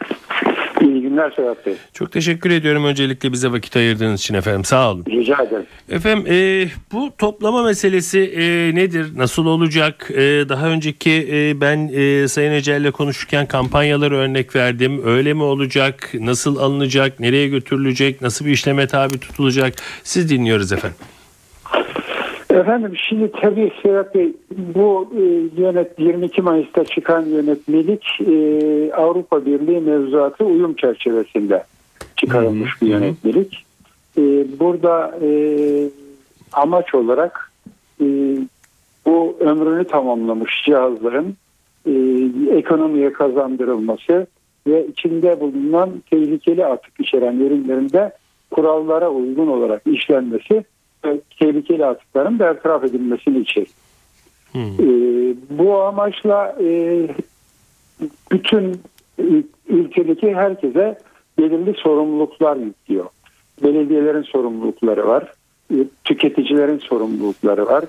Günler 1.22 1.36
Sedat 1.36 1.66
Bey. 1.66 1.74
Çok 1.94 2.12
teşekkür 2.12 2.52
ediyorum 2.52 2.86
öncelikle 2.86 3.32
bize 3.32 3.52
vakit 3.52 3.76
ayırdığınız 3.76 4.20
için 4.20 4.34
efendim. 4.34 4.64
Sağ 4.64 4.92
olun. 4.92 5.06
Rica 5.08 5.44
ederim. 5.44 5.66
Efendim 5.90 6.26
e, 6.34 6.68
bu 6.92 7.14
toplama 7.18 7.64
meselesi 7.64 8.20
e, 8.20 8.76
nedir? 8.76 9.08
Nasıl 9.16 9.46
olacak? 9.46 10.12
E, 10.12 10.20
daha 10.50 10.68
önceki 10.68 11.28
e, 11.32 11.62
ben 11.62 11.92
e, 11.94 12.28
Sayın 12.28 12.52
Ecel'le 12.52 12.92
konuşurken 12.92 13.46
kampanyaları 13.46 14.18
örnek 14.18 14.56
verdim. 14.56 15.02
Öyle 15.06 15.34
mi 15.34 15.44
olacak? 15.44 16.12
Nasıl 16.14 16.58
alınacak? 16.58 17.20
Nereye 17.20 17.48
götürülecek? 17.48 18.22
Nasıl 18.22 18.46
bir 18.46 18.52
işleme 18.52 18.88
tabi 18.88 19.20
tutulacak? 19.20 19.74
Siz 20.04 20.30
dinliyoruz 20.30 20.72
efendim. 20.72 20.98
Efendim 22.52 22.94
şimdi 23.10 23.32
tabii 23.42 23.72
Sedat 23.82 24.16
Bey 24.16 24.34
bu 24.76 25.10
e, 25.18 25.22
yönet 25.62 26.00
22 26.00 26.42
Mayıs'ta 26.42 26.86
çıkan 26.86 27.26
yönetmelik 27.26 28.06
e, 28.22 28.34
Avrupa 28.94 29.46
Birliği 29.46 29.80
mevzuatı 29.80 30.46
uyum 30.46 30.76
çerçevesinde 30.76 31.64
çıkarılmış 32.16 32.82
bir 32.82 32.88
yönetmelik. 32.88 33.66
E, 34.18 34.22
burada 34.60 35.20
e, 35.22 35.30
amaç 36.54 36.96
olarak 36.96 37.52
e, 38.02 38.06
bu 39.06 39.38
ömrünü 39.40 39.84
tamamlamış 39.88 40.64
cihazların 40.66 41.36
e, 41.86 41.92
ekonomiye 42.58 43.14
kazandırılması 43.14 44.28
ve 44.68 44.88
içinde 44.88 45.40
bulunan 45.40 45.90
tehlikeli 46.12 46.66
atık 46.66 47.00
içeren 47.00 47.40
ürünlerinde 47.40 48.12
kurallara 48.52 49.10
uygun 49.10 49.48
olarak 49.48 49.82
işlenmesi 49.88 50.64
tehlikeli 51.40 51.86
atıkların 51.86 52.40
bertaraf 52.40 52.84
edilmesini 52.84 53.40
içerir. 53.40 53.70
Hmm. 54.52 54.62
Ee, 54.62 55.36
bu 55.50 55.82
amaçla 55.82 56.56
e, 56.62 57.08
bütün 58.32 58.82
ül- 59.20 59.48
ülkedeki 59.68 60.36
herkese 60.36 60.98
belirli 61.38 61.74
sorumluluklar 61.74 62.56
yüklüyor. 62.56 63.06
belediyelerin 63.64 64.22
sorumlulukları 64.22 65.08
var, 65.08 65.34
e, 65.74 65.76
tüketicilerin 66.04 66.78
sorumlulukları 66.78 67.66
var, 67.66 67.86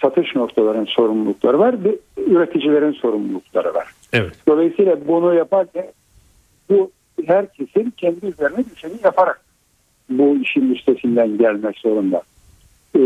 satış 0.00 0.36
noktalarının 0.36 0.84
sorumlulukları 0.84 1.58
var, 1.58 1.84
bir 1.84 1.94
üreticilerin 2.16 2.92
sorumlulukları 2.92 3.74
var. 3.74 3.90
Evet. 4.12 4.32
Dolayısıyla 4.48 5.08
bunu 5.08 5.34
yaparken 5.34 5.86
bu 6.70 6.90
herkesin 7.26 7.92
kendi 7.96 8.26
üzerine 8.26 8.64
düşeni 8.74 8.94
yaparak 9.04 9.40
bu 10.10 10.36
işin 10.36 10.74
üstesinden 10.74 11.38
gelmek 11.38 11.78
zorunda. 11.78 12.22
Ee, 12.96 13.00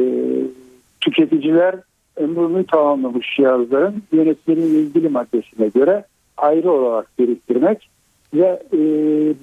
tüketiciler 1.01 1.75
ömrünü 2.17 2.67
tamamlamış 2.67 3.37
cihazların 3.37 4.03
yönetmenin 4.13 4.75
ilgili 4.75 5.09
maddesine 5.09 5.69
göre 5.69 6.05
ayrı 6.37 6.71
olarak 6.73 7.19
biriktirmek 7.19 7.89
ve 8.35 8.63
e, 8.73 8.79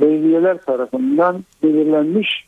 belediyeler 0.01 0.58
tarafından 0.58 1.43
belirlenmiş 1.63 2.47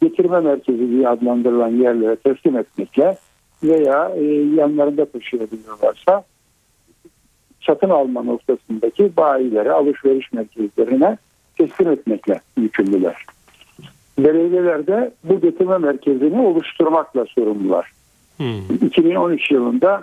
getirme 0.00 0.40
merkezi 0.40 0.90
diye 0.90 1.08
adlandırılan 1.08 1.68
yerlere 1.68 2.16
teslim 2.16 2.56
etmekle 2.56 3.16
veya 3.62 4.12
e, 4.16 4.24
yanlarında 4.56 5.04
taşıyabiliyorlarsa 5.04 6.24
satın 7.66 7.90
alma 7.90 8.22
noktasındaki 8.22 9.16
bayilere, 9.16 9.72
alışveriş 9.72 10.32
merkezlerine 10.32 11.18
teslim 11.58 11.90
etmekle 11.90 12.40
yükümlüler. 12.56 13.26
Belediyeler 14.18 14.86
de 14.86 15.12
bu 15.24 15.40
getirme 15.40 15.78
merkezini 15.78 16.40
oluşturmakla 16.40 17.24
sorumlular. 17.24 17.92
Hmm. 18.36 18.86
2013 18.86 19.50
yılında 19.50 20.02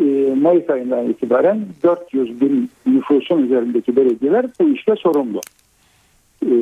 e, 0.00 0.34
Mayıs 0.40 0.70
ayından 0.70 1.08
itibaren 1.08 1.66
400 1.82 2.40
bin 2.40 2.70
nüfusun 2.86 3.42
üzerindeki 3.42 3.96
belediyeler 3.96 4.46
bu 4.60 4.68
işte 4.68 4.96
sorumlu. 4.96 5.40
E, 6.46 6.52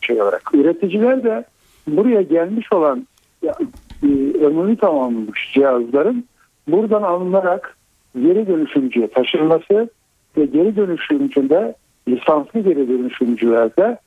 şey 0.00 0.22
olarak. 0.22 0.54
Üreticiler 0.54 1.24
de 1.24 1.44
buraya 1.86 2.22
gelmiş 2.22 2.72
olan 2.72 3.06
ya, 3.42 3.54
e, 4.02 4.06
ömrünü 4.44 4.76
tamamlamış 4.76 5.52
cihazların 5.54 6.24
buradan 6.68 7.02
alınarak 7.02 7.76
geri 8.22 8.46
dönüşümcüye 8.46 9.10
taşınması 9.10 9.90
ve 10.36 10.44
geri 10.44 10.76
dönüşümcüde 10.76 11.74
lisanslı 12.08 12.60
geri 12.60 12.88
dönüşümcülerde 12.88 13.98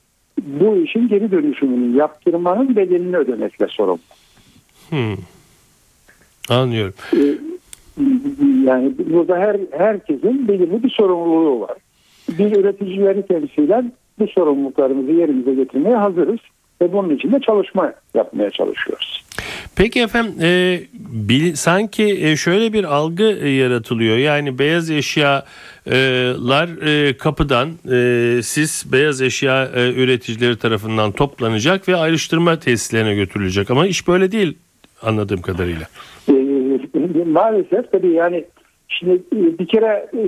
bu 0.42 0.76
işin 0.76 1.08
geri 1.08 1.32
dönüşümünü 1.32 1.98
yaptırmanın 1.98 2.76
bedelini 2.76 3.18
ödemekle 3.18 3.68
sorumlu. 3.68 4.00
Hmm. 4.90 5.16
Anlıyorum. 6.50 6.94
Ee, 7.14 7.38
yani 8.66 8.94
burada 8.98 9.38
her 9.38 9.58
herkesin 9.72 10.48
belirli 10.48 10.84
bir 10.84 10.90
sorumluluğu 10.90 11.62
var. 11.62 11.78
Biz 12.30 12.58
üreticileri 12.58 13.28
temsilen 13.28 13.92
bu 14.20 14.28
sorumluluklarımızı 14.28 15.12
yerimize 15.12 15.54
getirmeye 15.54 15.96
hazırız 15.96 16.40
ve 16.82 16.94
bunun 16.94 17.16
için 17.16 17.32
de 17.32 17.40
çalışma 17.40 17.94
yapmaya 18.14 18.50
çalışıyoruz. 18.50 19.26
Peki 19.76 20.02
efendim 20.02 20.34
e, 20.42 20.80
bil, 21.16 21.56
sanki 21.56 22.28
e, 22.28 22.36
şöyle 22.36 22.74
bir 22.74 22.84
algı 22.84 23.24
e, 23.24 23.50
yaratılıyor. 23.50 24.18
Yani 24.18 24.60
beyaz 24.60 24.92
eşyalar 24.92 26.88
e, 26.88 27.18
kapıdan 27.18 27.70
siz 28.42 28.86
beyaz 28.92 29.22
eşya 29.22 29.70
üreticileri 29.76 30.58
tarafından 30.58 31.12
toplanacak 31.12 31.88
ve 31.90 31.96
ayrıştırma 31.96 32.60
tesislerine 32.60 33.16
götürülecek. 33.16 33.72
Ama 33.72 33.88
iş 33.88 34.08
böyle 34.08 34.32
değil 34.32 34.58
anladığım 35.02 35.42
kadarıyla. 35.42 35.88
Maalesef 37.26 37.92
tabii 37.92 38.14
yani 38.14 38.46
şimdi 38.88 39.24
bir 39.32 39.68
kere 39.68 40.10
e, 40.14 40.22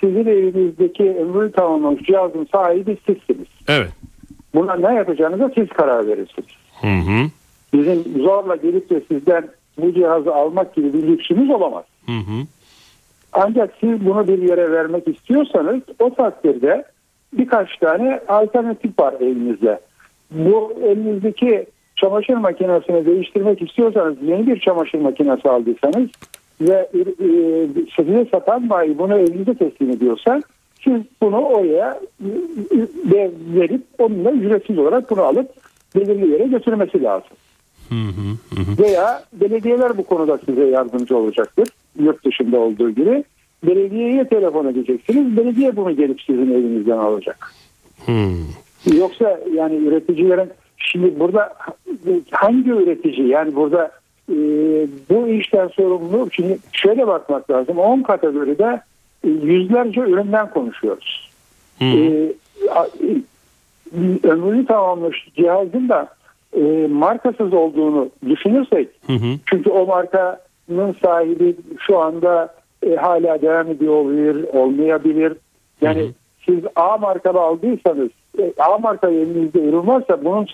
sizin 0.00 0.26
evinizdeki 0.26 1.02
ömrünü 1.02 1.52
tamamlamış 1.52 2.02
cihazın 2.02 2.48
sahibi 2.52 2.98
sizsiniz. 3.06 3.48
Evet. 3.68 3.90
Buna 4.54 4.74
ne 4.74 4.94
yapacağınıza 4.94 5.50
siz 5.54 5.68
karar 5.68 6.06
verirsiniz. 6.06 6.48
Hı 6.80 6.86
hı. 6.86 7.30
Bizim 7.72 8.22
zorla 8.22 8.56
gelip 8.56 8.90
de 8.90 9.02
sizden 9.08 9.48
bu 9.78 9.92
cihazı 9.92 10.34
almak 10.34 10.74
gibi 10.74 10.92
bir 10.92 11.08
lüksümüz 11.08 11.50
olamaz. 11.50 11.84
Hı 12.06 12.12
hı. 12.12 12.46
Ancak 13.32 13.74
siz 13.80 14.06
bunu 14.06 14.28
bir 14.28 14.38
yere 14.38 14.72
vermek 14.72 15.08
istiyorsanız 15.08 15.80
o 15.98 16.14
takdirde 16.14 16.84
birkaç 17.32 17.76
tane 17.76 18.20
alternatif 18.28 18.98
var 18.98 19.14
elinizde. 19.20 19.80
Bu 20.30 20.72
elinizdeki 20.84 21.66
çamaşır 21.96 22.34
makinesini 22.34 23.06
değiştirmek 23.06 23.62
istiyorsanız 23.62 24.16
yeni 24.22 24.46
bir 24.46 24.60
çamaşır 24.60 24.98
makinesi 24.98 25.48
aldıysanız 25.48 26.08
ve 26.60 26.88
e, 26.94 27.00
size 27.96 28.26
satan 28.30 28.70
bayi 28.70 28.98
bunu 28.98 29.18
elinize 29.18 29.54
teslim 29.54 29.90
ediyorsa 29.90 30.42
siz 30.84 31.02
bunu 31.22 31.36
oraya 31.36 32.00
e, 33.14 33.30
verip 33.54 33.82
onunla 33.98 34.30
ücretsiz 34.30 34.78
olarak 34.78 35.10
bunu 35.10 35.22
alıp 35.22 35.50
belirli 35.94 36.30
yere 36.30 36.46
götürmesi 36.46 37.02
lazım. 37.02 37.36
Hı 37.88 37.94
hı 37.94 38.60
hı. 38.60 38.82
Veya 38.82 39.22
belediyeler 39.32 39.98
bu 39.98 40.04
konuda 40.04 40.38
size 40.46 40.64
yardımcı 40.64 41.16
olacaktır. 41.16 41.68
Yurt 42.00 42.24
dışında 42.24 42.58
olduğu 42.58 42.90
gibi. 42.90 43.24
Belediyeye 43.66 44.28
telefon 44.28 44.66
edeceksiniz. 44.66 45.36
Belediye 45.36 45.76
bunu 45.76 45.96
gelip 45.96 46.22
sizin 46.22 46.50
evinizden 46.50 46.98
alacak. 46.98 47.54
Hmm. 48.06 48.98
Yoksa 48.98 49.40
yani 49.54 49.76
üreticilerin 49.76 50.50
şimdi 50.76 51.20
burada 51.20 51.54
hangi 52.30 52.70
üretici 52.70 53.28
yani 53.28 53.56
burada 53.56 53.90
e, 54.30 54.36
bu 55.10 55.28
işten 55.28 55.68
sorumlu 55.68 56.28
şimdi 56.32 56.58
şöyle 56.72 57.06
bakmak 57.06 57.50
lazım 57.50 57.78
10 57.78 58.02
kategoride 58.02 58.80
e, 59.24 59.28
yüzlerce 59.28 60.00
üründen 60.00 60.50
konuşuyoruz. 60.50 61.30
Hı. 61.78 61.84
A- 62.70 62.86
e, 62.86 63.08
ömrünü 64.22 64.66
tamamlamış 64.66 65.28
cihazın 65.36 65.88
da 65.88 66.08
e, 66.56 66.86
markasız 66.90 67.52
olduğunu 67.52 68.08
düşünürsek 68.28 68.88
Hı 69.06 69.12
hı. 69.12 69.38
çünkü 69.46 69.70
o 69.70 69.86
markanın 69.86 70.96
sahibi 71.02 71.56
şu 71.86 71.98
anda 71.98 72.54
e, 72.86 72.96
hala 72.96 73.42
devam 73.42 73.70
ediyor 73.70 73.94
olabilir, 73.94 74.46
olmayabilir. 74.52 75.32
Yani 75.80 76.00
Hı 76.00 76.04
hı. 76.04 76.12
siz 76.46 76.64
A 76.76 76.96
markalı 76.96 77.40
aldıysanız 77.40 78.08
e, 78.38 78.52
A 78.58 78.78
marka 78.78 79.10
elinizde 79.10 79.58
ürün 79.58 79.86
varsa 79.86 80.24
bunun 80.24 80.46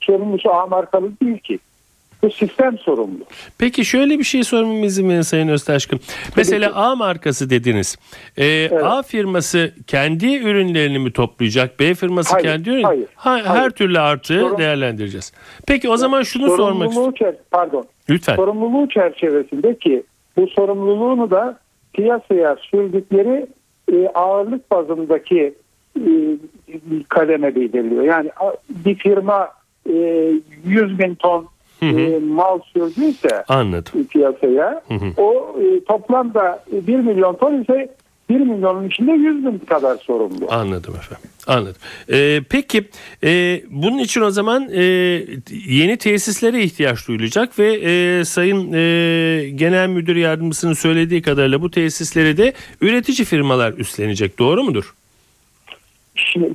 sorumlusu 0.00 0.50
A 0.50 0.66
markalı 0.66 1.10
değil 1.22 1.38
ki. 1.38 1.58
Bu 2.22 2.30
sistem 2.30 2.78
sorumlu. 2.78 3.24
Peki 3.58 3.84
şöyle 3.84 4.18
bir 4.18 4.24
şey 4.24 4.44
sormamı 4.44 4.86
izin 4.86 5.08
verin 5.08 5.20
Sayın 5.22 5.48
Öztaşkın. 5.48 6.00
Mesela 6.36 6.74
A 6.74 6.96
markası 6.96 7.50
dediniz. 7.50 7.96
Ee, 8.38 8.70
A 8.78 9.02
firması 9.02 9.72
kendi 9.86 10.36
ürünlerini 10.36 10.98
mi 10.98 11.12
toplayacak? 11.12 11.80
B 11.80 11.94
firması 11.94 12.32
Hayır, 12.32 12.44
kendi 12.46 12.70
ürün. 12.70 12.82
hayır, 12.82 13.06
Ha- 13.14 13.36
Her 13.36 13.40
hayır. 13.44 13.70
türlü 13.70 13.98
artığı 13.98 14.40
Sorun- 14.40 14.58
değerlendireceğiz. 14.58 15.32
Peki 15.66 15.88
o 15.88 15.96
zaman 15.96 16.22
şunu 16.22 16.56
sormak 16.56 16.88
istiyorum. 16.88 17.14
Çer- 17.20 17.36
pardon. 17.50 17.84
Lütfen. 18.10 18.36
Sorumluluğu 18.36 18.88
çerçevesinde 18.88 19.78
ki 19.78 20.02
bu 20.36 20.46
sorumluluğunu 20.46 21.30
da 21.30 21.58
piyasaya 21.92 22.56
sürdükleri 22.70 23.46
e, 23.92 24.08
ağırlık 24.14 24.70
bazındaki 24.70 25.54
e, 25.98 26.02
kademe 27.08 27.54
belirliyor. 27.54 28.04
Yani 28.04 28.30
bir 28.70 28.94
firma 28.94 29.48
e, 29.90 29.92
100 30.64 30.98
bin 30.98 31.14
ton 31.14 31.46
Hı 31.80 31.86
hı. 31.86 32.00
e, 32.00 32.18
mal 32.18 32.58
sürdüyse 32.72 33.44
Anladım. 33.48 34.06
piyasaya 34.10 34.82
Hı 34.88 34.94
hı. 34.94 35.12
o 35.16 35.56
e, 35.60 35.84
toplamda 35.84 36.64
1 36.72 36.96
milyon 36.96 37.34
ton 37.34 37.62
ise 37.62 37.88
1 38.30 38.40
milyonun 38.40 38.88
içinde 38.88 39.12
100 39.12 39.46
bin 39.46 39.58
kadar 39.58 39.96
sorumlu. 39.96 40.46
Anladım 40.48 40.94
efendim. 40.94 41.30
Anladım. 41.46 41.76
Ee, 42.12 42.40
peki 42.50 42.84
e, 43.24 43.62
bunun 43.70 43.98
için 43.98 44.20
o 44.20 44.30
zaman 44.30 44.68
e, 44.72 44.82
yeni 45.66 45.96
tesislere 45.96 46.62
ihtiyaç 46.62 47.08
duyulacak 47.08 47.58
ve 47.58 47.72
e, 47.72 48.24
Sayın 48.24 48.72
e, 48.72 49.50
Genel 49.50 49.88
Müdür 49.88 50.16
Yardımcısının 50.16 50.72
söylediği 50.72 51.22
kadarıyla 51.22 51.62
bu 51.62 51.70
tesisleri 51.70 52.36
de 52.36 52.52
üretici 52.80 53.24
firmalar 53.24 53.72
üstlenecek. 53.72 54.38
Doğru 54.38 54.62
mudur? 54.62 54.94
Şimdi 56.14 56.50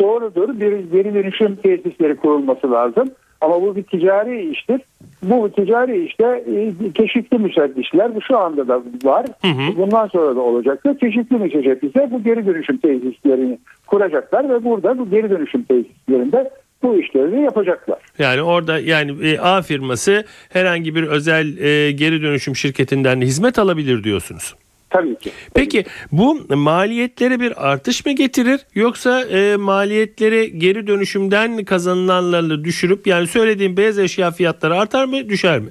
doğrudur 0.00 0.60
bir 0.60 0.78
geri 0.78 1.14
dönüşüm 1.14 1.56
tesisleri 1.56 2.16
kurulması 2.16 2.70
lazım. 2.70 3.10
Ama 3.44 3.62
bu 3.62 3.76
bir 3.76 3.82
ticari 3.82 4.50
iştir. 4.50 4.80
Bu 5.22 5.50
ticari 5.50 6.06
işte 6.06 6.24
e, 6.24 6.72
çeşitli 6.92 7.38
müsebbişler 7.38 8.10
şu 8.28 8.38
anda 8.38 8.68
da 8.68 8.82
var. 9.04 9.26
Hı 9.42 9.48
hı. 9.48 9.76
Bundan 9.76 10.06
sonra 10.06 10.36
da 10.36 10.40
olacaktır. 10.40 10.98
Çeşitli 10.98 11.36
müsebbişler 11.36 12.10
bu 12.10 12.22
geri 12.22 12.46
dönüşüm 12.46 12.76
tesislerini 12.76 13.58
kuracaklar 13.86 14.48
ve 14.48 14.64
burada 14.64 14.98
bu 14.98 15.10
geri 15.10 15.30
dönüşüm 15.30 15.62
tesislerinde 15.62 16.50
bu 16.82 16.98
işleri 16.98 17.40
yapacaklar. 17.40 17.98
Yani 18.18 18.42
orada 18.42 18.78
yani 18.78 19.26
e, 19.26 19.38
A 19.38 19.62
firması 19.62 20.24
herhangi 20.52 20.94
bir 20.94 21.02
özel 21.02 21.58
e, 21.58 21.92
geri 21.92 22.22
dönüşüm 22.22 22.56
şirketinden 22.56 23.20
hizmet 23.20 23.58
alabilir 23.58 24.04
diyorsunuz. 24.04 24.54
Tabii 24.94 25.16
ki. 25.16 25.30
Peki 25.54 25.84
bu 26.12 26.38
maliyetlere 26.56 27.40
bir 27.40 27.70
artış 27.70 28.06
mı 28.06 28.12
getirir 28.12 28.60
yoksa 28.74 29.22
e, 29.22 29.56
maliyetleri 29.56 30.58
geri 30.58 30.86
dönüşümden 30.86 31.64
kazanılanlarla 31.64 32.64
düşürüp 32.64 33.06
yani 33.06 33.26
söylediğim 33.26 33.76
beyaz 33.76 33.98
eşya 33.98 34.30
fiyatları 34.30 34.74
artar 34.74 35.04
mı 35.04 35.28
düşer 35.28 35.58
mi? 35.60 35.68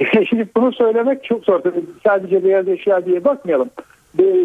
Şimdi 0.28 0.48
bunu 0.56 0.72
söylemek 0.72 1.24
çok 1.24 1.44
zor. 1.44 1.60
Tabii 1.60 1.80
Sadece 2.06 2.44
beyaz 2.44 2.68
eşya 2.68 3.06
diye 3.06 3.24
bakmayalım. 3.24 3.70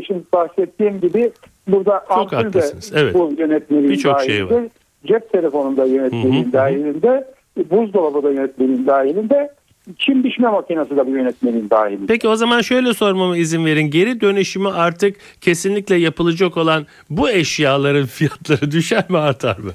Şimdi 0.07 0.23
bahsettiğim 0.33 1.01
gibi 1.01 1.31
burada 1.67 2.05
Çok 2.09 2.33
ampul 2.33 2.53
de 2.53 2.63
evet. 2.95 3.13
bu 3.13 3.33
yönetmenin 3.37 3.89
Birçok 3.89 4.21
şey 4.21 4.39
dahilinde. 4.39 4.69
cep 5.07 5.31
telefonunda 5.31 5.85
yönetmeliğin 5.85 6.43
Hı 6.43 6.47
hı. 6.47 6.53
dahilinde, 6.53 7.27
buzdolabı 7.71 8.23
da 8.23 8.31
yönetmeliğin 8.31 8.87
dahilinde, 8.87 9.49
çim 9.97 10.23
biçme 10.23 10.49
makinesi 10.49 10.97
de 10.97 11.07
bu 11.07 11.09
yönetmeliğin 11.11 11.69
dahilinde. 11.69 12.05
Peki 12.07 12.27
o 12.27 12.35
zaman 12.35 12.61
şöyle 12.61 12.93
sormama 12.93 13.37
izin 13.37 13.65
verin. 13.65 13.91
Geri 13.91 14.21
dönüşümü 14.21 14.69
artık 14.69 15.15
kesinlikle 15.41 15.95
yapılacak 15.95 16.57
olan 16.57 16.85
bu 17.09 17.29
eşyaların 17.29 18.05
fiyatları 18.05 18.71
düşer 18.71 19.03
mi 19.09 19.17
artar 19.17 19.57
mı? 19.57 19.71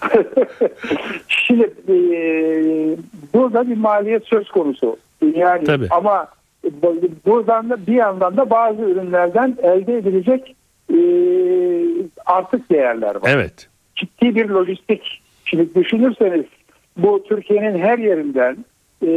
Şimdi 1.28 1.62
e, 1.88 1.94
burada 3.34 3.68
bir 3.68 3.76
maliyet 3.76 4.24
söz 4.26 4.48
konusu. 4.48 4.96
Yani 5.36 5.64
Tabii. 5.64 5.86
ama 5.90 6.26
bu- 6.82 7.00
buradan 7.26 7.70
da 7.70 7.86
bir 7.86 7.92
yandan 7.94 8.36
da 8.36 8.50
bazı 8.50 8.82
ürünlerden 8.82 9.56
elde 9.62 9.96
edilecek 9.98 10.56
e, 10.94 10.98
artık 12.26 12.70
değerler 12.70 13.14
var. 13.14 13.30
Evet. 13.34 13.68
ciddi 13.96 14.34
bir 14.34 14.48
lojistik. 14.48 15.20
Şimdi 15.44 15.74
düşünürseniz 15.74 16.44
bu 16.96 17.24
Türkiye'nin 17.28 17.78
her 17.78 17.98
yerinden 17.98 18.56
e, 19.02 19.08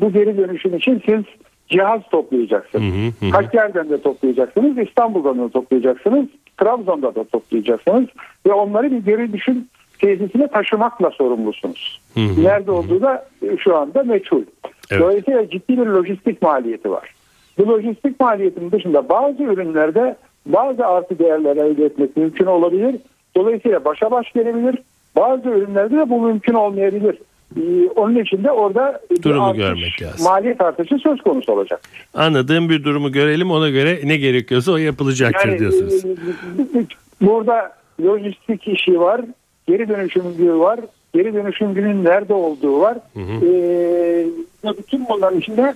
bu 0.00 0.12
geri 0.12 0.36
dönüşüm 0.36 0.76
için 0.76 1.02
siz 1.06 1.24
cihaz 1.68 2.00
toplayacaksınız. 2.10 2.94
Hı 2.94 3.26
hı, 3.26 3.26
hı. 3.26 3.30
Kaç 3.30 3.54
yerden 3.54 3.90
de 3.90 4.02
toplayacaksınız? 4.02 4.78
İstanbul'dan 4.78 5.38
da 5.38 5.48
toplayacaksınız. 5.48 6.26
Trabzon'da 6.56 7.14
da 7.14 7.24
toplayacaksınız. 7.24 8.04
Ve 8.46 8.52
onları 8.52 8.90
bir 8.90 8.98
geri 8.98 9.28
dönüşüm 9.28 9.64
tesisine 9.98 10.48
taşımakla 10.48 11.10
sorumlusunuz. 11.10 12.00
Hı 12.14 12.20
hı, 12.20 12.44
Nerede 12.44 12.70
olduğu 12.70 13.02
da 13.02 13.26
e, 13.42 13.56
şu 13.56 13.76
anda 13.76 14.02
meçhul. 14.02 14.42
Evet. 14.90 15.02
Dolayısıyla 15.02 15.50
ciddi 15.50 15.78
bir 15.78 15.86
lojistik 15.86 16.42
maliyeti 16.42 16.90
var. 16.90 17.14
Bu 17.58 17.68
lojistik 17.68 18.20
maliyetin 18.20 18.70
dışında 18.70 19.08
bazı 19.08 19.42
ürünlerde 19.42 20.16
bazı 20.46 20.86
artı 20.86 21.18
değerler 21.18 21.56
elde 21.56 21.84
etmek 21.84 22.16
mümkün 22.16 22.46
olabilir. 22.46 22.96
Dolayısıyla 23.36 23.84
başa 23.84 24.10
baş 24.10 24.32
gelebilir. 24.32 24.78
Bazı 25.16 25.48
ürünlerde 25.48 25.96
de 25.96 26.10
bu 26.10 26.20
mümkün 26.20 26.54
olmayabilir. 26.54 27.18
Ee, 27.56 27.60
onun 27.96 28.16
için 28.16 28.44
de 28.44 28.50
orada 28.50 29.00
Durumu 29.22 29.46
artış, 29.46 29.58
görmek 29.62 30.02
lazım. 30.02 30.24
Maliyet 30.26 30.60
artışı 30.60 30.98
söz 30.98 31.22
konusu 31.22 31.52
olacak. 31.52 31.80
Anladığım 32.14 32.68
bir 32.68 32.84
durumu 32.84 33.12
görelim 33.12 33.50
ona 33.50 33.68
göre 33.68 34.00
ne 34.04 34.16
gerekiyorsa 34.16 34.72
o 34.72 34.76
yapılacaktır 34.76 35.58
diyorsunuz. 35.58 36.04
e, 36.04 36.86
burada 37.20 37.72
lojistik 38.04 38.68
işi 38.68 39.00
var, 39.00 39.20
geri 39.68 39.88
dönüşümcü 39.88 40.58
var, 40.58 40.80
geri 41.14 41.34
dönüşümcünün 41.34 42.04
nerede 42.04 42.34
olduğu 42.34 42.80
var. 42.80 42.98
Ee, 43.16 44.26
ve 44.64 44.78
bütün 44.78 45.08
bunların 45.08 45.38
içinde 45.38 45.74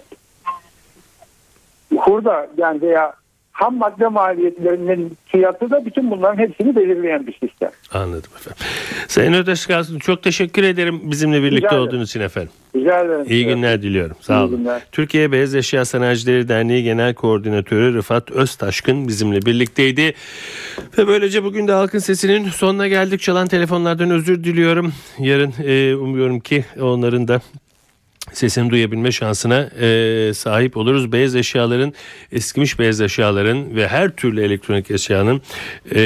hurda 1.97 2.49
yani 2.57 2.81
veya 2.83 3.13
ham 3.53 3.77
madde 3.79 4.09
maliyetlerinin 4.09 5.13
fiyatı 5.27 5.71
da 5.71 5.87
bütün 5.87 6.11
bunların 6.11 6.39
hepsini 6.39 6.77
belirleyen 6.77 7.27
bir 7.27 7.33
sistem. 7.33 7.71
Anladım 7.93 8.31
efendim. 8.37 8.63
Sayın 9.09 9.33
Ödeş 9.33 9.67
Kalsın 9.67 9.99
çok 9.99 10.23
teşekkür 10.23 10.63
ederim 10.63 11.01
bizimle 11.05 11.43
birlikte 11.43 11.67
ederim. 11.67 11.83
olduğunuz 11.83 12.09
için 12.09 12.21
efendim. 12.21 12.51
Rica 12.77 13.01
ederim. 13.01 13.27
İyi 13.29 13.47
günler 13.47 13.83
diliyorum. 13.83 14.17
Sağ 14.21 14.35
İyi 14.35 14.45
olun. 14.45 14.57
günler. 14.59 14.83
Türkiye 14.93 15.33
Beyaz 15.33 15.55
Eşya 15.55 15.85
Sanayicileri 15.85 16.49
Derneği 16.49 16.85
Genel 16.85 17.15
Koordinatörü 17.15 17.95
Rıfat 17.95 18.31
Öztaşkın 18.31 19.09
bizimle 19.09 19.43
birlikteydi. 19.43 20.15
Ve 20.99 21.07
böylece 21.07 21.45
bugün 21.45 21.69
de 21.69 21.73
Halkın 21.73 21.99
Sesi'nin 21.99 22.49
sonuna 22.49 22.89
geldik. 22.89 23.21
Çalan 23.21 23.49
telefonlardan 23.49 24.11
özür 24.11 24.45
diliyorum. 24.45 24.93
Yarın 25.19 25.53
e, 25.67 25.95
umuyorum 25.97 26.41
ki 26.41 26.65
onların 26.81 27.29
da 27.29 27.41
sesini 28.33 28.71
duyabilme 28.71 29.13
şansına 29.13 29.71
e, 29.81 30.35
sahip 30.35 30.77
oluruz. 30.77 31.13
Beyaz 31.13 31.37
eşyaların, 31.37 31.93
eskimiş 32.33 32.79
beyaz 32.79 33.01
eşyaların 33.01 33.77
ve 33.77 33.89
her 33.89 34.11
türlü 34.11 34.45
elektronik 34.45 34.91
eşyanın 34.91 35.43
e, 35.91 36.01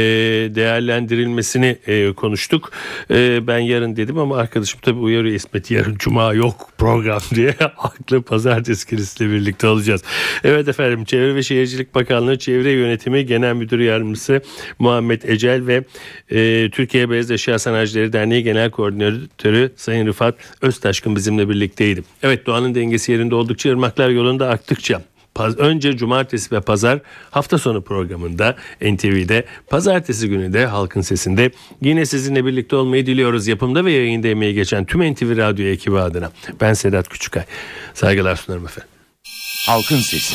değerlendirilmesini 0.55 1.79
e, 1.87 2.13
konuştuk. 2.13 2.73
E, 3.11 3.47
ben 3.47 3.59
yarın 3.59 3.97
dedim 3.97 4.19
ama 4.19 4.37
arkadaşım 4.37 4.81
tabii 4.83 4.99
uyarıyor 4.99 5.35
İsmet 5.35 5.71
yarın 5.71 5.97
cuma 5.99 6.35
yok 6.35 6.69
program 6.79 7.21
diye 7.35 7.55
aklı 7.79 8.23
pazartesi 8.23 8.87
kirisiyle 8.87 9.33
birlikte 9.33 9.67
olacağız. 9.67 10.03
Evet 10.45 10.69
efendim 10.69 11.05
Çevre 11.05 11.35
ve 11.35 11.43
Şehircilik 11.43 11.95
Bakanlığı 11.95 12.39
Çevre 12.39 12.73
Yönetimi 12.73 13.27
Genel 13.27 13.55
Müdür 13.55 13.79
Yardımcısı 13.79 14.41
Muhammed 14.79 15.23
Ecel 15.23 15.67
ve 15.67 15.85
e, 16.31 16.71
Türkiye 16.71 17.11
Beyaz 17.11 17.31
Eşya 17.31 17.59
Sanayicileri 17.59 18.13
Derneği 18.13 18.43
Genel 18.43 18.71
Koordinatörü 18.71 19.73
Sayın 19.77 20.07
Rıfat 20.07 20.35
Öztaşkın 20.63 21.17
bizimle 21.17 21.49
birlikteydi. 21.49 22.03
Evet 22.23 22.47
doğanın 22.47 22.75
dengesi 22.75 23.13
yerinde 23.13 23.35
oldukça 23.35 23.71
ırmaklar 23.71 24.09
yolunda 24.09 24.49
aktıkça 24.51 25.03
Paz- 25.35 25.59
Önce 25.59 25.97
cumartesi 25.97 26.55
ve 26.55 26.61
pazar 26.61 26.99
hafta 27.31 27.59
sonu 27.59 27.83
programında 27.85 28.57
NTV'de 28.81 29.45
pazartesi 29.71 30.29
günü 30.29 30.53
de 30.53 30.67
Halkın 30.67 31.01
Sesi'nde 31.01 31.51
yine 31.83 32.07
sizinle 32.07 32.45
birlikte 32.47 32.77
olmayı 32.77 33.07
diliyoruz. 33.07 33.47
Yapımda 33.47 33.85
ve 33.85 33.93
yayında 33.93 34.29
emeği 34.29 34.55
geçen 34.55 34.85
tüm 34.85 35.13
NTV 35.13 35.37
Radyo 35.37 35.67
ekibi 35.67 35.99
adına. 35.99 36.33
Ben 36.61 36.73
Sedat 36.75 37.09
Küçükay. 37.09 37.43
Saygılar 37.95 38.37
sunarım 38.37 38.65
efendim. 38.65 38.89
Halkın 39.67 39.97
Sesi. 39.99 40.35